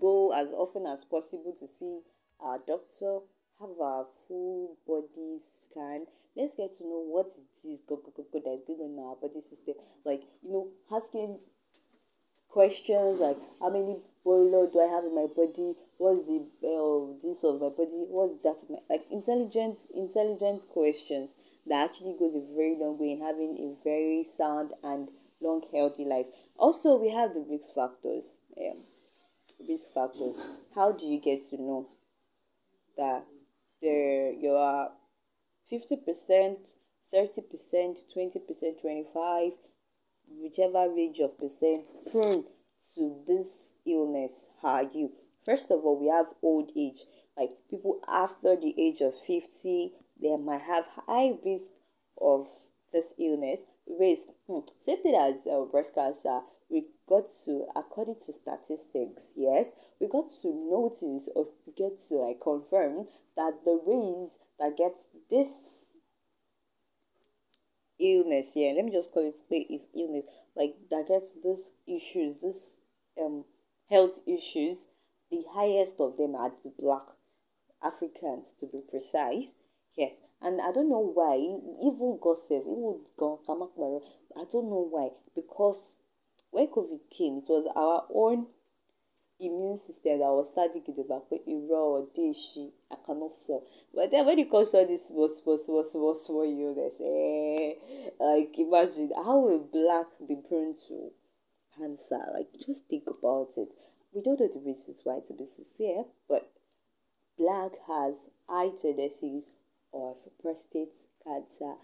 go 0.00 0.32
as 0.32 0.48
often 0.52 0.86
as 0.86 1.04
possible 1.04 1.54
to 1.58 1.66
see 1.66 2.00
our 2.40 2.58
doctor, 2.66 3.20
have 3.60 3.80
our 3.80 4.06
full 4.26 4.76
body 4.86 5.40
scan. 5.70 6.06
Let's 6.36 6.54
get 6.54 6.76
to 6.78 6.84
know 6.84 7.04
what 7.06 7.26
it 7.36 7.68
is 7.68 7.80
go, 7.82 7.96
go, 7.96 8.12
go, 8.16 8.24
go, 8.32 8.40
that 8.40 8.62
is 8.62 8.64
going 8.66 8.98
on 8.98 9.08
our 9.10 9.16
body 9.16 9.40
system. 9.40 9.74
Like, 10.04 10.22
you 10.42 10.52
know, 10.52 10.68
asking 10.90 11.38
questions 12.48 13.20
like 13.20 13.36
how 13.60 13.70
many 13.70 13.96
boiler 14.24 14.68
do 14.70 14.80
I 14.80 14.92
have 14.94 15.04
in 15.04 15.14
my 15.14 15.26
body? 15.26 15.74
What's 15.98 16.26
the 16.26 16.42
uh, 16.66 17.18
this 17.22 17.44
of 17.44 17.60
my 17.60 17.68
body? 17.68 18.06
What's 18.08 18.36
that? 18.42 18.68
My, 18.70 18.78
like 18.88 19.04
intelligent, 19.10 19.78
intelligent 19.94 20.66
questions 20.68 21.30
that 21.66 21.84
actually 21.84 22.16
goes 22.18 22.34
a 22.34 22.42
very 22.54 22.76
long 22.78 22.98
way 22.98 23.12
in 23.12 23.20
having 23.20 23.56
a 23.58 23.84
very 23.84 24.24
sound 24.24 24.72
and 24.82 25.10
long, 25.40 25.62
healthy 25.72 26.04
life. 26.04 26.26
Also, 26.56 26.96
we 26.96 27.10
have 27.10 27.34
the 27.34 27.44
risk 27.48 27.74
factors. 27.74 28.38
Risk 29.70 29.92
factors. 29.94 30.36
How 30.74 30.92
do 30.92 31.06
you 31.06 31.20
get 31.20 31.48
to 31.50 31.56
know 31.56 31.88
that 32.96 33.24
there 33.80 34.32
you 34.32 34.50
are 34.50 34.90
fifty 35.68 35.96
percent, 35.96 36.74
thirty 37.12 37.40
percent, 37.40 38.00
twenty 38.12 38.40
percent, 38.40 38.80
twenty 38.80 39.06
five, 39.14 39.52
whichever 40.42 40.88
range 40.88 41.20
of 41.20 41.38
percent 41.38 41.84
prone 42.10 42.44
to 42.94 43.16
this 43.26 43.46
illness 43.86 44.50
How 44.62 44.68
are 44.68 44.82
you? 44.82 45.12
First 45.44 45.70
of 45.70 45.84
all, 45.84 45.98
we 45.98 46.08
have 46.08 46.26
old 46.42 46.72
age. 46.76 47.04
Like 47.36 47.50
people 47.70 48.00
after 48.06 48.56
the 48.56 48.74
age 48.78 49.00
of 49.00 49.14
50, 49.16 49.92
they 50.20 50.36
might 50.36 50.60
have 50.60 50.84
high 51.06 51.32
risk 51.44 51.70
of 52.20 52.48
this 52.92 53.14
illness. 53.18 53.60
Risk, 53.88 54.26
hmm. 54.46 54.58
same 54.82 55.02
thing 55.02 55.14
as 55.14 55.34
uh, 55.50 55.64
breast 55.64 55.94
cancer. 55.94 56.40
We 56.70 56.86
got 57.08 57.26
to, 57.44 57.66
according 57.74 58.16
to 58.26 58.32
statistics, 58.32 59.30
yes, 59.34 59.66
we 60.00 60.06
got 60.06 60.30
to 60.42 60.48
notice 60.48 61.28
or 61.34 61.48
we 61.66 61.72
get 61.72 61.98
to 62.08 62.14
like 62.14 62.40
confirm 62.40 63.08
that 63.36 63.64
the 63.64 63.80
race 63.84 64.38
that 64.58 64.76
gets 64.76 65.08
this 65.28 65.48
illness, 67.98 68.52
yeah, 68.54 68.72
let 68.72 68.84
me 68.84 68.92
just 68.92 69.10
call 69.12 69.26
it 69.26 69.40
is 69.50 69.88
illness, 69.94 70.26
like 70.54 70.76
that 70.90 71.08
gets 71.08 71.32
this 71.42 71.72
issues, 71.86 72.36
this 72.36 72.76
um 73.20 73.44
health 73.88 74.20
issues, 74.26 74.78
the 75.30 75.44
highest 75.52 76.00
of 76.00 76.16
them 76.16 76.36
are 76.36 76.52
the 76.62 76.70
black 76.78 77.08
Africans, 77.82 78.54
to 78.58 78.66
be 78.66 78.80
precise. 78.88 79.54
Yes, 79.96 80.20
and 80.40 80.60
I 80.60 80.70
don't 80.72 80.88
know 80.88 81.00
why, 81.00 81.36
even 81.36 82.18
gossip, 82.20 82.62
even 82.62 83.00
I 83.20 84.44
don't 84.44 84.70
know 84.70 84.86
why, 84.88 85.10
because 85.34 85.96
when 86.50 86.66
COVID 86.68 87.00
came, 87.10 87.38
it 87.38 87.48
was 87.48 87.66
our 87.74 88.06
own 88.14 88.46
immune 89.40 89.76
system 89.78 90.18
that 90.18 90.28
was 90.30 90.48
starting 90.48 90.82
to 90.84 90.92
irọ́ 90.92 91.82
ọdẹ 91.98 92.28
ṣi 92.46 92.64
I 92.90 92.96
cannot 93.06 93.32
fall. 93.44 93.62
But 93.94 94.10
then 94.10 94.26
when 94.26 94.38
it 94.38 94.50
comes 94.50 94.70
to 94.70 94.78
all 94.80 94.86
this 94.86 95.06
small, 95.06 95.28
small, 95.28 95.56
small, 95.58 95.84
small, 95.84 96.14
small 96.14 96.42
illness, 96.42 97.00
eh, 97.00 97.74
like 98.20 98.58
imagine 98.58 99.10
how 99.16 99.38
will 99.40 99.60
black 99.60 100.08
be 100.28 100.36
prone 100.36 100.74
to 100.88 101.10
cancer? 101.76 102.20
Like 102.34 102.52
just 102.66 102.86
think 102.88 103.08
about 103.08 103.56
it. 103.56 103.70
We 104.12 104.20
don't 104.22 104.40
know 104.40 104.48
the 104.48 104.60
reasons 104.60 105.00
why 105.04 105.20
to 105.20 105.32
be 105.32 105.46
sincere, 105.46 106.04
but 106.28 106.50
black 107.38 107.72
has 107.86 108.14
high 108.48 108.70
tendencies 108.70 109.44
of 109.94 110.16
prostate 110.42 110.96
cancer 111.24 111.74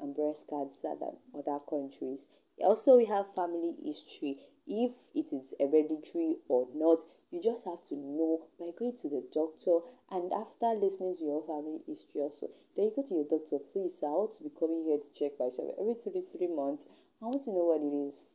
and 0.00 0.14
breast 0.16 0.48
cancer 0.48 0.94
than 0.98 1.16
other 1.38 1.58
countries. 1.68 2.20
Also, 2.60 2.96
we 2.96 3.06
have 3.06 3.34
family 3.34 3.74
history. 3.82 4.38
If 4.66 4.92
it 5.14 5.32
is 5.32 5.54
hereditary 5.58 6.36
or 6.48 6.68
not 6.74 7.02
you 7.32 7.40
just 7.40 7.64
have 7.64 7.82
to 7.88 7.96
know 7.96 8.44
by 8.60 8.68
going 8.78 8.94
to 9.00 9.08
the 9.08 9.24
doctor 9.32 9.80
and 10.10 10.30
after 10.34 10.66
listening 10.74 11.16
to 11.16 11.24
your 11.24 11.42
family 11.48 11.80
history 11.86 12.20
also 12.20 12.46
then 12.76 12.84
you 12.84 12.92
go 12.94 13.02
to 13.02 13.14
your 13.14 13.24
doctor 13.24 13.58
please 13.72 14.04
i 14.04 14.12
want 14.12 14.36
to 14.36 14.44
be 14.44 14.52
coming 14.60 14.84
here 14.84 15.00
to 15.00 15.08
check 15.16 15.32
myself 15.40 15.72
every 15.80 15.94
three 15.94 16.20
three 16.20 16.52
months. 16.52 16.86
I 17.22 17.32
want 17.32 17.42
to 17.44 17.50
know 17.50 17.72
what 17.72 17.80
it 17.80 17.96
is 17.96 18.28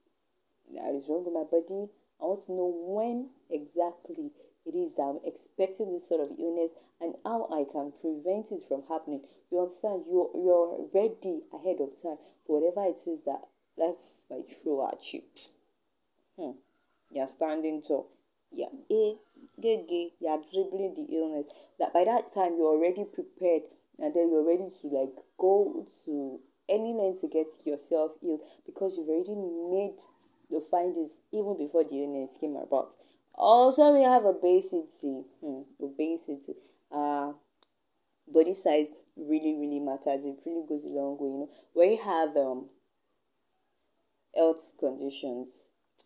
that 0.73 0.95
is 0.97 1.07
wrong 1.07 1.23
with 1.23 1.37
my 1.37 1.45
body. 1.45 1.87
I 2.19 2.25
want 2.25 2.41
to 2.49 2.57
know 2.57 2.73
when 2.73 3.29
exactly 3.53 4.33
it 4.65 4.75
is 4.75 4.91
that 4.97 5.03
i'm 5.03 5.21
expecting 5.23 5.93
this 5.93 6.09
sort 6.09 6.19
of 6.19 6.35
illness 6.35 6.73
and 6.99 7.15
how 7.23 7.47
i 7.53 7.63
can 7.71 7.93
prevent 7.93 8.51
it 8.51 8.65
from 8.67 8.81
happening. 8.89 9.21
You 9.51 9.61
understand? 9.61 10.09
You're 10.09 10.33
you're 10.33 10.89
ready 10.91 11.45
ahead 11.53 11.79
of 11.85 11.93
time 12.01 12.17
for 12.43 12.57
whatever 12.57 12.89
it 12.89 13.05
is 13.05 13.21
that 13.29 13.45
life 13.77 13.95
might 14.29 14.51
throw 14.61 14.87
at 14.87 15.13
you 15.13 15.21
Hmm. 16.37 16.51
You're 17.09 17.27
standing 17.27 17.81
tall. 17.81 18.09
Gay, 18.55 19.17
you're 20.19 20.43
dribbling 20.51 20.93
the 20.93 21.07
illness. 21.15 21.47
That 21.79 21.93
by 21.93 22.03
that 22.05 22.31
time 22.31 22.55
you're 22.57 22.75
already 22.75 23.05
prepared 23.05 23.63
and 23.99 24.13
then 24.13 24.29
you're 24.29 24.45
ready 24.47 24.69
to 24.81 24.87
like 24.87 25.15
go 25.37 25.85
to 26.05 26.39
any 26.69 26.93
length 26.93 27.21
to 27.21 27.27
get 27.27 27.47
yourself 27.65 28.11
healed 28.21 28.41
because 28.65 28.97
you've 28.97 29.09
already 29.09 29.35
made 29.35 29.99
the 30.49 30.63
findings 30.69 31.11
even 31.31 31.57
before 31.57 31.83
the 31.83 32.03
illness 32.03 32.37
came 32.39 32.55
about. 32.55 32.95
Also, 33.33 33.91
we 33.93 34.03
have 34.03 34.25
obesity. 34.25 35.23
Hmm, 35.41 35.61
obesity. 35.81 36.53
Uh, 36.91 37.33
body 38.27 38.53
size 38.53 38.89
really, 39.15 39.55
really 39.55 39.79
matters. 39.79 40.23
It 40.23 40.39
really 40.45 40.65
goes 40.67 40.83
a 40.83 40.89
long 40.89 41.17
way. 41.19 41.29
You 41.29 41.37
know, 41.39 41.49
when 41.73 41.91
you 41.91 42.01
have 42.03 42.37
um 42.37 42.65
health 44.37 44.71
conditions 44.79 45.49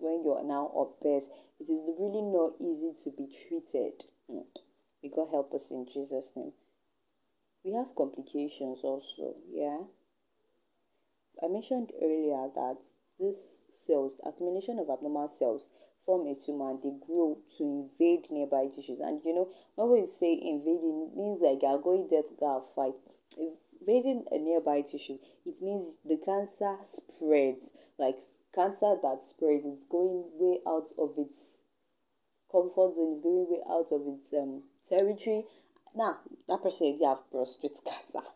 when 0.02 0.24
you're 0.24 0.44
now 0.44 0.72
obese, 0.76 1.30
it 1.60 1.70
is 1.70 1.84
really 2.00 2.22
not 2.22 2.54
easy 2.60 2.94
to 3.04 3.12
be 3.12 3.28
treated. 3.28 4.04
Mm. 4.30 4.46
May 5.04 5.10
God 5.10 5.30
help 5.32 5.54
us 5.54 5.72
in 5.72 5.86
Jesus' 5.86 6.34
name. 6.36 6.54
We 7.64 7.74
have 7.74 7.96
complications 7.96 8.80
also, 8.84 9.36
yeah. 9.52 9.78
I 11.44 11.48
mentioned 11.48 11.92
earlier 12.02 12.50
that 12.56 12.78
these 13.20 13.38
cells, 13.86 14.18
accumulation 14.26 14.80
of 14.80 14.90
abnormal 14.90 15.30
cells, 15.30 15.70
form 16.04 16.26
a 16.28 16.36
tumor 16.36 16.72
and 16.72 16.82
they 16.82 16.94
grow 17.06 17.38
to 17.58 17.64
invade 17.64 18.32
nearby 18.32 18.68
tissues. 18.76 19.00
And 19.00 19.22
you 19.24 19.36
know, 19.36 19.50
when 19.76 19.92
we 19.92 20.08
say 20.08 20.34
invading, 20.34 21.12
means 21.16 21.42
like 21.42 21.62
you're 21.62 21.78
going 21.80 22.08
there 22.10 22.24
to 22.24 22.62
fight. 22.76 22.96
Invading 23.82 24.26
a 24.32 24.38
nearby 24.38 24.82
tissue, 24.82 25.18
it 25.44 25.60
means 25.60 25.98
the 26.06 26.18
cancer 26.18 26.78
spreads, 26.84 27.72
like 27.98 28.18
cancer 28.54 28.96
that 29.02 29.26
spreads 29.26 29.66
it's 29.66 29.86
going 29.86 30.30
way 30.36 30.60
out 30.68 30.88
of 31.00 31.18
its 31.18 31.38
comfort 32.52 32.94
zone, 32.94 33.14
it's 33.14 33.22
going 33.22 33.48
way 33.50 33.62
out 33.68 33.92
of 33.92 34.02
its 34.06 34.32
um, 34.34 34.62
territory. 34.86 35.46
Now, 35.96 36.20
that 36.48 36.62
person 36.62 36.88
is 36.88 37.02
have 37.02 37.30
prostate 37.32 37.80
cancer. 37.86 38.28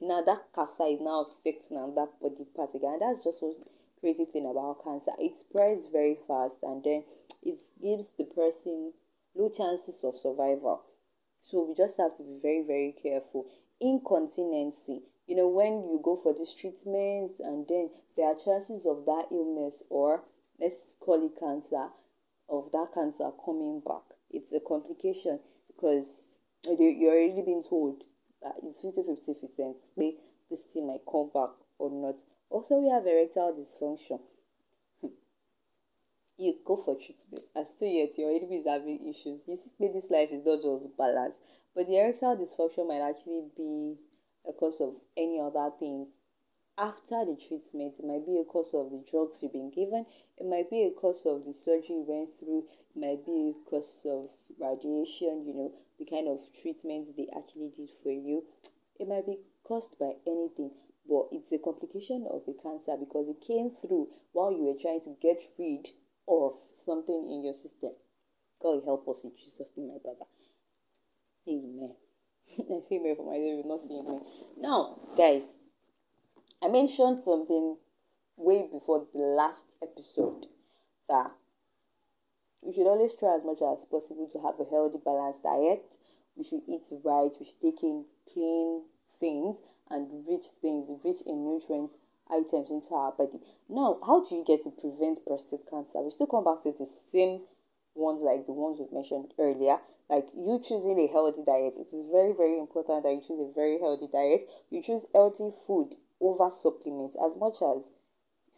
now, 0.00 0.22
that 0.22 0.52
cancer 0.54 0.86
is 0.86 1.00
now 1.00 1.26
affecting 1.26 1.76
that 1.96 2.20
body 2.20 2.46
part 2.54 2.74
again. 2.74 2.98
That's 3.00 3.24
just 3.24 3.42
what 3.42 3.56
crazy 3.98 4.26
thing 4.26 4.46
about 4.48 4.84
cancer. 4.84 5.12
It 5.18 5.40
spreads 5.40 5.86
very 5.90 6.18
fast 6.28 6.56
and 6.62 6.84
then 6.84 7.02
it 7.42 7.60
gives 7.82 8.10
the 8.16 8.24
person 8.24 8.92
low 9.34 9.48
chances 9.48 10.04
of 10.04 10.18
survival. 10.20 10.82
So 11.42 11.64
we 11.64 11.74
just 11.74 11.96
have 11.98 12.16
to 12.16 12.22
be 12.22 12.38
very, 12.40 12.62
very 12.62 12.94
careful. 13.02 13.46
Incontinency. 13.80 15.02
You 15.26 15.36
know 15.36 15.48
when 15.48 15.88
you 15.88 16.00
go 16.02 16.16
for 16.16 16.34
these 16.34 16.52
treatments 16.52 17.40
and 17.40 17.66
then 17.66 17.90
there 18.16 18.26
are 18.26 18.34
chances 18.34 18.86
of 18.86 19.04
that 19.06 19.26
illness 19.30 19.82
or 19.88 20.22
let's 20.60 20.76
call 21.00 21.24
it 21.24 21.38
cancer 21.38 21.88
of 22.48 22.70
that 22.72 22.92
cancer 22.92 23.30
coming 23.44 23.80
back. 23.80 24.02
It's 24.30 24.52
a 24.52 24.60
complication 24.60 25.40
because 25.66 26.24
you're 26.66 27.12
already 27.12 27.42
being 27.42 27.64
told 27.68 28.04
that 28.42 28.56
it's 28.62 28.80
50 28.80 29.02
50 29.02 29.34
percent 29.34 29.76
this 30.50 30.64
thing 30.64 30.86
might 30.86 31.04
come 31.10 31.30
back 31.32 31.50
or 31.78 31.90
not. 31.90 32.16
Also 32.50 32.78
we 32.78 32.88
have 32.88 33.06
erectile 33.06 33.52
dysfunction. 33.52 34.20
You 36.36 36.56
go 36.64 36.76
for 36.76 36.96
treatment 36.96 37.44
and 37.54 37.66
still 37.66 37.88
yet 37.88 38.18
your 38.18 38.30
enemy 38.30 38.56
is 38.56 38.66
having 38.66 39.08
issues. 39.08 39.42
You 39.46 39.56
see 39.56 39.88
this 39.88 40.10
life 40.10 40.30
is 40.32 40.44
not 40.44 40.62
just 40.62 40.96
balanced 40.96 41.38
but 41.74 41.86
the 41.86 41.98
erectile 41.98 42.36
dysfunction 42.36 42.86
might 42.86 43.00
actually 43.00 43.42
be 43.56 43.96
a 44.48 44.52
cause 44.52 44.80
of 44.80 44.94
any 45.16 45.40
other 45.40 45.70
thing 45.78 46.06
after 46.78 47.24
the 47.24 47.36
treatment. 47.36 47.94
It 47.98 48.04
might 48.04 48.26
be 48.26 48.38
a 48.38 48.44
cause 48.44 48.70
of 48.74 48.90
the 48.90 49.04
drugs 49.10 49.42
you've 49.42 49.52
been 49.52 49.70
given. 49.70 50.06
It 50.38 50.46
might 50.46 50.70
be 50.70 50.84
a 50.84 50.90
cause 50.90 51.24
of 51.26 51.44
the 51.44 51.52
surgery 51.52 51.96
you 51.96 52.04
went 52.06 52.30
through. 52.30 52.66
It 52.94 52.98
might 52.98 53.24
be 53.24 53.54
a 53.54 53.70
cause 53.70 54.02
of 54.06 54.30
radiation, 54.58 55.46
you 55.46 55.54
know, 55.54 55.72
the 55.98 56.04
kind 56.04 56.28
of 56.28 56.40
treatment 56.60 57.16
they 57.16 57.28
actually 57.36 57.70
did 57.70 57.90
for 58.02 58.10
you. 58.10 58.44
It 58.98 59.08
might 59.08 59.26
be 59.26 59.38
caused 59.64 59.98
by 59.98 60.14
anything, 60.26 60.70
but 61.08 61.28
it's 61.32 61.52
a 61.52 61.58
complication 61.58 62.26
of 62.30 62.44
the 62.46 62.54
cancer 62.54 62.96
because 62.98 63.28
it 63.28 63.40
came 63.40 63.70
through 63.70 64.08
while 64.32 64.52
you 64.52 64.64
were 64.64 64.80
trying 64.80 65.00
to 65.02 65.16
get 65.20 65.42
rid 65.58 65.88
of 66.28 66.54
something 66.72 67.28
in 67.30 67.44
your 67.44 67.54
system. 67.54 67.92
God 68.60 68.82
help 68.84 69.08
us 69.08 69.24
in 69.24 69.32
Jesus' 69.36 69.72
name, 69.76 69.88
my 69.88 69.98
brother. 70.02 70.26
Amen. 71.48 71.94
I 72.58 72.80
see 72.88 72.98
me 72.98 73.14
for 73.14 73.26
myself, 73.26 73.66
not 73.66 73.80
seeing 73.80 74.06
me. 74.06 74.20
Now, 74.58 74.98
guys, 75.16 75.42
I 76.62 76.68
mentioned 76.68 77.20
something 77.22 77.76
way 78.36 78.68
before 78.72 79.06
the 79.12 79.20
last 79.20 79.66
episode 79.82 80.46
that 81.08 81.30
we 82.62 82.72
should 82.72 82.86
always 82.86 83.12
try 83.14 83.36
as 83.36 83.44
much 83.44 83.60
as 83.60 83.84
possible 83.84 84.28
to 84.32 84.40
have 84.40 84.58
a 84.58 84.64
healthy, 84.70 84.98
balanced 85.04 85.42
diet. 85.42 85.96
We 86.36 86.44
should 86.44 86.62
eat 86.66 86.86
right. 87.04 87.30
We 87.38 87.46
should 87.46 87.60
take 87.60 87.82
in 87.82 88.04
clean 88.32 88.82
things 89.20 89.58
and 89.90 90.26
rich 90.26 90.46
things, 90.62 90.88
rich 91.04 91.22
in 91.26 91.44
nutrients 91.44 91.98
items 92.30 92.70
into 92.70 92.94
our 92.94 93.12
body. 93.12 93.38
Now, 93.68 93.98
how 94.04 94.24
do 94.24 94.34
you 94.34 94.44
get 94.44 94.62
to 94.64 94.70
prevent 94.70 95.24
prostate 95.26 95.68
cancer? 95.68 96.00
We 96.00 96.10
still 96.10 96.26
come 96.26 96.44
back 96.44 96.62
to 96.62 96.72
the 96.72 96.88
same 97.12 97.42
ones 97.94 98.22
like 98.22 98.46
the 98.46 98.52
ones 98.52 98.78
we've 98.80 98.92
mentioned 98.92 99.34
earlier. 99.38 99.78
Like 100.10 100.28
you 100.36 100.60
choosing 100.62 101.00
a 101.00 101.06
healthy 101.06 101.42
diet, 101.42 101.78
it 101.78 101.92
is 101.92 102.04
very, 102.12 102.32
very 102.32 102.58
important 102.58 103.02
that 103.04 103.14
you 103.14 103.22
choose 103.22 103.40
a 103.40 103.54
very 103.54 103.78
healthy 103.78 104.06
diet. 104.06 104.48
You 104.70 104.82
choose 104.82 105.06
healthy 105.14 105.50
food 105.66 105.96
over 106.20 106.50
supplements 106.50 107.16
as 107.16 107.36
much 107.38 107.62
as 107.62 107.90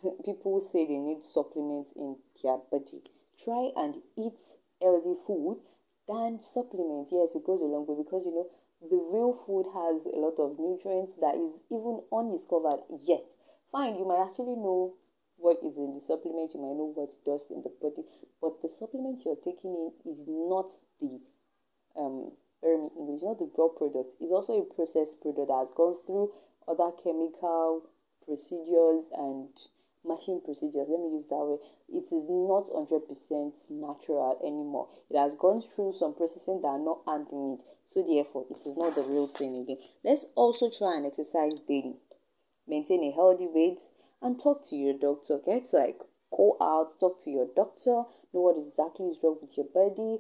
people 0.24 0.60
say 0.60 0.84
they 0.86 0.98
need 0.98 1.22
supplements 1.22 1.92
in 1.92 2.16
their 2.42 2.58
body. 2.58 3.00
Try 3.38 3.70
and 3.76 4.02
eat 4.16 4.40
healthy 4.82 5.14
food 5.26 5.60
than 6.08 6.42
supplements. 6.42 7.12
Yes, 7.12 7.34
it 7.34 7.44
goes 7.44 7.62
a 7.62 7.66
long 7.66 7.86
way 7.86 7.94
because 7.96 8.26
you 8.26 8.34
know 8.34 8.50
the 8.82 8.96
real 8.96 9.32
food 9.32 9.66
has 9.72 10.04
a 10.04 10.18
lot 10.18 10.38
of 10.38 10.58
nutrients 10.58 11.14
that 11.20 11.36
is 11.36 11.54
even 11.70 12.02
undiscovered 12.12 12.80
yet. 13.02 13.24
Fine, 13.70 13.96
you 13.96 14.04
might 14.04 14.26
actually 14.26 14.56
know 14.56 14.94
what 15.38 15.62
is 15.62 15.76
in 15.76 15.94
the 15.94 16.00
supplement, 16.00 16.54
you 16.54 16.60
might 16.60 16.76
know 16.76 16.92
what 16.94 17.10
it 17.10 17.24
does 17.24 17.46
in 17.50 17.62
the 17.62 17.70
body, 17.80 18.02
but 18.40 18.60
the 18.62 18.68
supplement 18.68 19.24
you're 19.24 19.36
taking 19.36 19.74
in 19.74 19.92
is 20.10 20.24
not 20.26 20.72
the 21.00 21.20
um 21.98 22.32
in 22.62 22.90
English, 22.98 23.22
not 23.22 23.38
the 23.38 23.50
raw 23.56 23.68
product. 23.68 24.16
It's 24.20 24.32
also 24.32 24.60
a 24.60 24.74
processed 24.74 25.20
product 25.20 25.48
that 25.48 25.58
has 25.58 25.70
gone 25.76 25.96
through 26.04 26.32
other 26.66 26.90
chemical 27.02 27.86
procedures 28.24 29.06
and 29.14 29.48
machine 30.04 30.40
procedures. 30.44 30.88
Let 30.88 31.00
me 31.00 31.14
use 31.14 31.26
that 31.30 31.44
way. 31.44 31.58
It 31.88 32.06
is 32.10 32.26
not 32.26 32.66
100% 32.70 33.70
natural 33.70 34.38
anymore. 34.42 34.88
It 35.10 35.16
has 35.16 35.34
gone 35.34 35.62
through 35.62 35.94
some 35.98 36.14
processing 36.14 36.60
that 36.62 36.68
are 36.68 36.78
not 36.78 37.02
handling 37.06 37.58
it. 37.58 37.64
So 37.92 38.02
therefore, 38.02 38.46
it 38.50 38.58
is 38.66 38.76
not 38.76 38.94
the 38.94 39.02
real 39.02 39.26
thing 39.26 39.56
again. 39.56 39.78
Let's 40.04 40.26
also 40.34 40.70
try 40.70 40.96
and 40.96 41.06
exercise 41.06 41.54
daily. 41.66 41.96
Maintain 42.66 43.02
a 43.04 43.12
healthy 43.12 43.46
weight 43.46 43.80
and 44.20 44.40
talk 44.40 44.64
to 44.68 44.76
your 44.76 44.94
doctor. 44.94 45.34
Okay, 45.34 45.62
so 45.62 45.78
like 45.78 46.02
go 46.36 46.56
out, 46.60 46.98
talk 46.98 47.22
to 47.24 47.30
your 47.30 47.46
doctor, 47.54 48.02
know 48.34 48.42
what 48.42 48.58
exactly 48.58 49.06
is 49.06 49.18
wrong 49.22 49.38
with 49.40 49.56
your 49.56 49.66
body. 49.72 50.18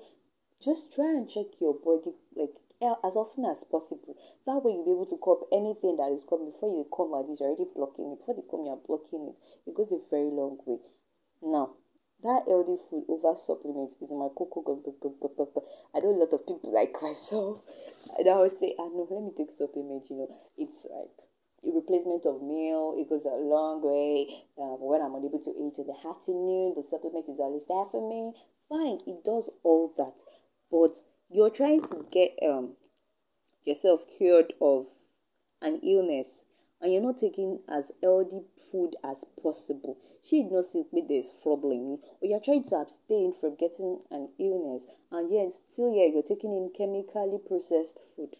Just 0.62 0.94
try 0.94 1.10
and 1.10 1.28
check 1.28 1.60
your 1.60 1.74
body 1.74 2.12
like 2.34 2.54
as 2.82 3.16
often 3.16 3.44
as 3.44 3.64
possible. 3.64 4.16
That 4.46 4.62
way 4.62 4.72
you'll 4.72 4.84
be 4.84 4.92
able 4.92 5.06
to 5.06 5.16
cope 5.16 5.48
anything 5.52 5.96
that 5.96 6.12
is 6.12 6.24
coming 6.24 6.50
before 6.50 6.74
you 6.74 6.84
come 6.92 7.10
like 7.10 7.26
this, 7.26 7.40
you're 7.40 7.48
already 7.48 7.70
blocking 7.74 8.12
it. 8.12 8.18
Before 8.20 8.34
they 8.34 8.44
come, 8.50 8.66
you're 8.66 8.84
blocking 8.84 9.32
it. 9.32 9.36
It 9.66 9.74
goes 9.74 9.92
a 9.92 10.00
very 10.10 10.28
long 10.28 10.58
way. 10.66 10.80
Now, 11.42 11.76
that 12.22 12.44
healthy 12.48 12.76
food 12.76 13.04
over 13.08 13.36
supplements 13.36 13.96
is 14.00 14.10
my 14.10 14.28
cocoa. 14.36 14.80
I 15.94 16.00
know 16.00 16.12
a 16.12 16.20
lot 16.20 16.32
of 16.32 16.46
people 16.46 16.72
like 16.72 16.96
myself. 17.00 17.60
And 18.18 18.28
I 18.28 18.36
would 18.36 18.58
say, 18.58 18.74
ah 18.78 18.88
no, 18.88 19.06
let 19.08 19.22
me 19.22 19.32
take 19.36 19.52
supplement, 19.52 20.08
you 20.10 20.16
know. 20.16 20.28
It's 20.56 20.84
like 20.84 21.16
a 21.64 21.70
replacement 21.72 22.24
of 22.26 22.42
meal. 22.42 22.96
It 22.96 23.08
goes 23.08 23.24
a 23.24 23.36
long 23.36 23.80
way. 23.80 24.44
Um, 24.58 24.80
when 24.80 25.00
I'm 25.00 25.14
unable 25.14 25.40
to 25.44 25.52
eat 25.52 25.78
in 25.78 25.86
the 25.86 25.96
afternoon, 26.08 26.74
the 26.76 26.84
supplement 26.84 27.28
is 27.28 27.40
always 27.40 27.64
there 27.68 27.84
for 27.88 28.00
me. 28.04 28.32
Fine, 28.68 29.00
it 29.06 29.24
does 29.24 29.50
all 29.62 29.92
that. 29.96 30.24
But 30.70 30.94
you're 31.28 31.50
trying 31.50 31.82
to 31.82 32.06
get 32.10 32.38
um 32.42 32.74
yourself 33.64 34.04
cured 34.16 34.52
of 34.60 34.86
an 35.60 35.80
illness 35.82 36.40
and 36.80 36.92
you're 36.92 37.02
not 37.02 37.18
taking 37.18 37.60
as 37.68 37.90
healthy 38.02 38.42
food 38.70 38.96
as 39.02 39.24
possible. 39.42 39.96
She 40.22 40.42
did 40.42 40.52
not 40.52 40.66
simply 40.66 41.04
there's 41.08 41.32
problem, 41.42 41.98
or 42.20 42.28
you're 42.28 42.40
trying 42.40 42.64
to 42.64 42.76
abstain 42.76 43.32
from 43.32 43.56
getting 43.56 44.00
an 44.10 44.28
illness, 44.38 44.84
and 45.10 45.32
yet 45.32 45.52
still 45.70 45.94
yeah, 45.94 46.06
you're 46.12 46.22
taking 46.22 46.52
in 46.52 46.70
chemically 46.76 47.38
processed 47.46 48.02
food. 48.14 48.36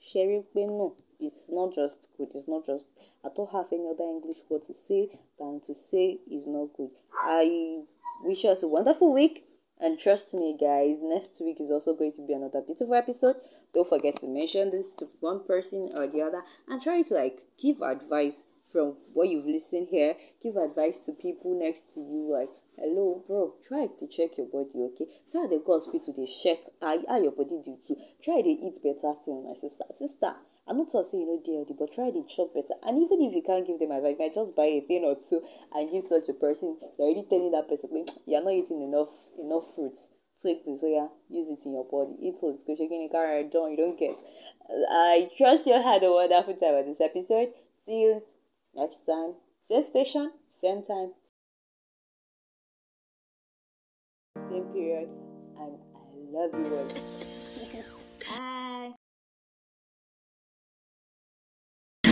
Sherry, 0.00 0.42
no, 0.54 0.96
it's 1.20 1.42
not 1.48 1.74
just 1.74 2.08
good. 2.16 2.28
It's 2.34 2.48
not 2.48 2.66
just. 2.66 2.84
I 3.24 3.28
don't 3.34 3.50
have 3.50 3.66
any 3.72 3.88
other 3.88 4.04
English 4.04 4.38
word 4.48 4.62
to 4.66 4.74
say 4.74 5.10
than 5.38 5.60
to 5.66 5.74
say 5.74 6.18
is 6.30 6.46
not 6.46 6.72
good. 6.76 6.90
I 7.12 7.82
wish 8.22 8.44
us 8.44 8.62
a 8.62 8.68
wonderful 8.68 9.12
week. 9.12 9.44
And 9.80 9.98
trust 9.98 10.34
me, 10.34 10.56
guys, 10.58 10.98
next 11.00 11.40
week 11.40 11.60
is 11.60 11.70
also 11.70 11.94
going 11.94 12.12
to 12.12 12.26
be 12.26 12.32
another 12.32 12.60
beautiful 12.60 12.94
episode. 12.94 13.36
Don't 13.72 13.88
forget 13.88 14.16
to 14.16 14.26
mention 14.26 14.70
this 14.70 14.94
to 14.94 15.08
one 15.20 15.44
person 15.44 15.92
or 15.96 16.08
the 16.08 16.22
other 16.22 16.42
and 16.66 16.82
try 16.82 17.02
to 17.02 17.14
like 17.14 17.42
give 17.60 17.80
advice 17.80 18.44
from 18.72 18.96
what 19.12 19.28
you've 19.28 19.46
listened 19.46 19.88
here. 19.90 20.16
Give 20.42 20.56
advice 20.56 21.00
to 21.06 21.12
people 21.12 21.58
next 21.58 21.94
to 21.94 22.00
you, 22.00 22.30
like, 22.32 22.50
hello, 22.76 23.24
bro, 23.26 23.54
try 23.66 23.86
to 23.86 24.06
check 24.06 24.36
your 24.36 24.46
body, 24.46 24.88
okay? 24.92 25.06
Try 25.30 25.46
to 25.46 25.62
go 25.64 25.78
hospital, 25.78 26.14
they 26.16 26.26
check 26.26 26.58
how, 26.82 26.98
how 27.08 27.22
your 27.22 27.32
body 27.32 27.60
do 27.64 27.78
too. 27.86 27.96
Try 28.22 28.42
to 28.42 28.48
eat 28.48 28.82
better 28.82 29.14
things, 29.24 29.44
my 29.46 29.54
sister. 29.54 29.84
Sister, 29.98 30.34
I'm 30.68 30.76
not 30.76 30.92
saying 30.92 31.08
you 31.14 31.26
know 31.26 31.40
dearly, 31.44 31.74
but 31.78 31.92
try 31.92 32.10
to 32.10 32.24
chop 32.28 32.52
better. 32.52 32.76
And 32.82 33.00
even 33.00 33.22
if 33.22 33.32
you 33.32 33.42
can't 33.42 33.66
give 33.66 33.78
them 33.78 33.90
advice, 33.90 34.16
might 34.18 34.34
just 34.34 34.54
buy 34.54 34.68
a 34.68 34.80
thing 34.82 35.04
or 35.04 35.16
two 35.16 35.42
and 35.72 35.90
give 35.90 36.04
such 36.04 36.28
a 36.28 36.34
person. 36.34 36.76
You're 36.98 37.08
already 37.08 37.26
telling 37.28 37.52
that 37.52 37.68
person, 37.68 38.04
you're 38.26 38.44
not 38.44 38.52
eating 38.52 38.82
enough 38.82 39.08
enough 39.40 39.74
fruits. 39.74 40.10
Take 40.40 40.64
this, 40.64 40.82
so 40.82 40.86
yeah, 40.86 41.08
use 41.28 41.48
it 41.50 41.64
in 41.66 41.72
your 41.72 41.84
body. 41.84 42.14
Eat 42.20 42.36
it, 42.40 42.66
go 42.66 42.76
shaking 42.76 43.08
the 43.08 43.08
car, 43.10 43.42
don't 43.50 43.72
you 43.72 43.76
don't 43.76 43.98
get. 43.98 44.22
I 44.88 45.30
trust 45.36 45.66
you 45.66 45.72
had 45.72 46.02
a 46.02 46.06
oh, 46.06 46.14
wonderful 46.14 46.54
time 46.54 46.76
with 46.76 46.86
this 46.86 47.00
episode. 47.00 47.48
See 47.86 48.02
you 48.02 48.22
next 48.74 49.04
time. 49.04 49.34
Same 49.66 49.82
station, 49.82 50.32
same 50.60 50.84
time, 50.84 51.10
same 54.48 54.64
period, 54.72 55.08
and 55.58 55.74
I 55.96 56.08
love 56.30 56.54
you 56.54 56.76
all. 56.76 57.27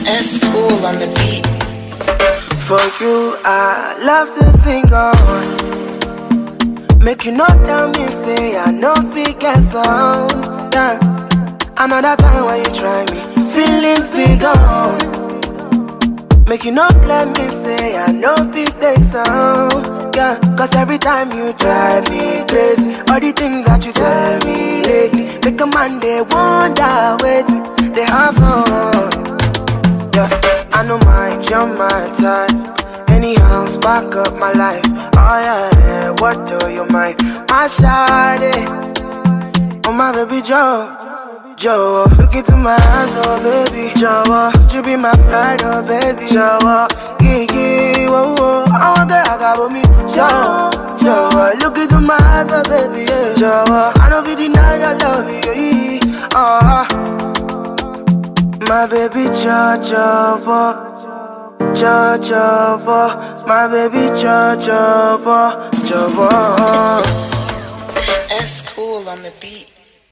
S 0.07 0.39
cool 0.41 0.87
on 0.87 0.95
the 0.99 1.07
beat. 1.17 1.45
For 2.67 2.81
you, 3.01 3.37
I 3.45 3.97
love 4.03 4.33
to 4.35 4.45
sing 4.63 4.93
on. 4.93 5.17
Make 6.99 7.25
you 7.25 7.33
not 7.33 7.55
tell 7.67 7.89
me, 7.89 8.07
say 8.25 8.57
I 8.59 8.71
know 8.73 8.95
fit 9.13 9.39
get 9.39 9.61
some. 9.63 10.29
Yeah. 10.73 10.99
Another 11.79 12.17
time 12.17 12.45
when 12.47 12.59
you 12.59 12.71
try 12.75 13.05
me, 13.13 13.21
feelings 13.53 14.11
be 14.11 14.37
gone. 14.37 14.99
Make 16.49 16.65
you 16.65 16.73
not 16.73 16.95
let 17.05 17.29
me 17.37 17.49
say 17.49 17.97
I 17.97 18.13
know 18.13 18.37
fit 18.53 18.75
take 18.81 19.05
some. 19.05 19.85
Yeah, 20.15 20.39
cause 20.57 20.75
every 20.75 20.99
time 20.99 21.31
you 21.33 21.53
drive 21.53 22.09
me 22.11 22.45
crazy, 22.49 22.97
all 23.11 23.21
the 23.21 23.33
things 23.37 23.67
that 23.67 23.85
you 23.85 23.93
tell 23.93 24.39
me 24.47 24.83
lately, 24.83 25.25
make 25.45 25.61
a 25.61 25.67
man 25.67 26.01
they 26.01 26.23
wonder, 26.23 27.17
wait, 27.23 27.47
they 27.95 28.05
have 28.07 28.39
on. 28.41 29.36
Yeah, 30.17 30.29
I 30.73 30.81
know 30.89 30.99
mind, 31.05 31.45
you're 31.51 31.67
my 31.67 32.09
type. 32.17 33.11
Anyhow, 33.11 33.67
spark 33.67 34.17
up 34.17 34.33
my 34.39 34.53
life. 34.53 34.83
Oh 35.15 35.39
yeah, 35.45 36.11
what 36.21 36.37
do 36.49 36.71
you 36.73 36.87
mind? 36.87 37.17
I 37.51 37.67
shot 37.69 38.41
it. 38.41 39.87
Oh 39.87 39.93
my 39.93 40.13
baby 40.13 40.41
Joe, 40.41 40.89
Joe. 41.57 42.07
Look 42.19 42.35
into 42.35 42.57
my 42.57 42.77
eyes, 42.81 43.13
oh 43.27 43.37
baby 43.45 43.93
Joe. 44.01 44.25
Could 44.55 44.73
you 44.73 44.83
be 44.83 44.97
my 44.97 45.13
pride, 45.29 45.61
oh 45.65 45.83
baby 45.87 46.27
Joe? 46.33 46.59
Yeah, 47.21 47.45
yeah, 47.53 48.09
whoa, 48.09 48.35
whoa. 48.39 48.65
I 48.73 48.95
want 48.97 49.11
that 49.11 49.29
I 49.29 49.37
got 49.37 49.61
with 49.61 49.73
me, 49.73 49.83
Joe, 50.09 50.71
Joe. 50.97 51.53
Look 51.61 51.77
into 51.77 52.01
my 52.01 52.17
eyes, 52.21 52.49
oh 52.51 52.63
baby, 52.65 53.05
yeah, 53.05 53.35
Joe. 53.35 53.65
I 53.69 54.09
know 54.09 54.25
you 54.27 54.35
deny 54.37 54.79
your 54.81 54.97
love, 54.99 55.29
yeah, 55.45 56.01
oh. 56.35 57.36
My 58.69 58.85
baby 58.89 59.25
Jojo, 59.31 60.43
Jojo, 61.79 63.47
my 63.47 63.69
baby 63.69 64.11
Jojo, 64.21 65.63
Jojo. 65.87 66.31
S 68.31 68.63
cool 68.75 69.09
on 69.09 69.23
the 69.23 69.33
beat. 69.41 69.76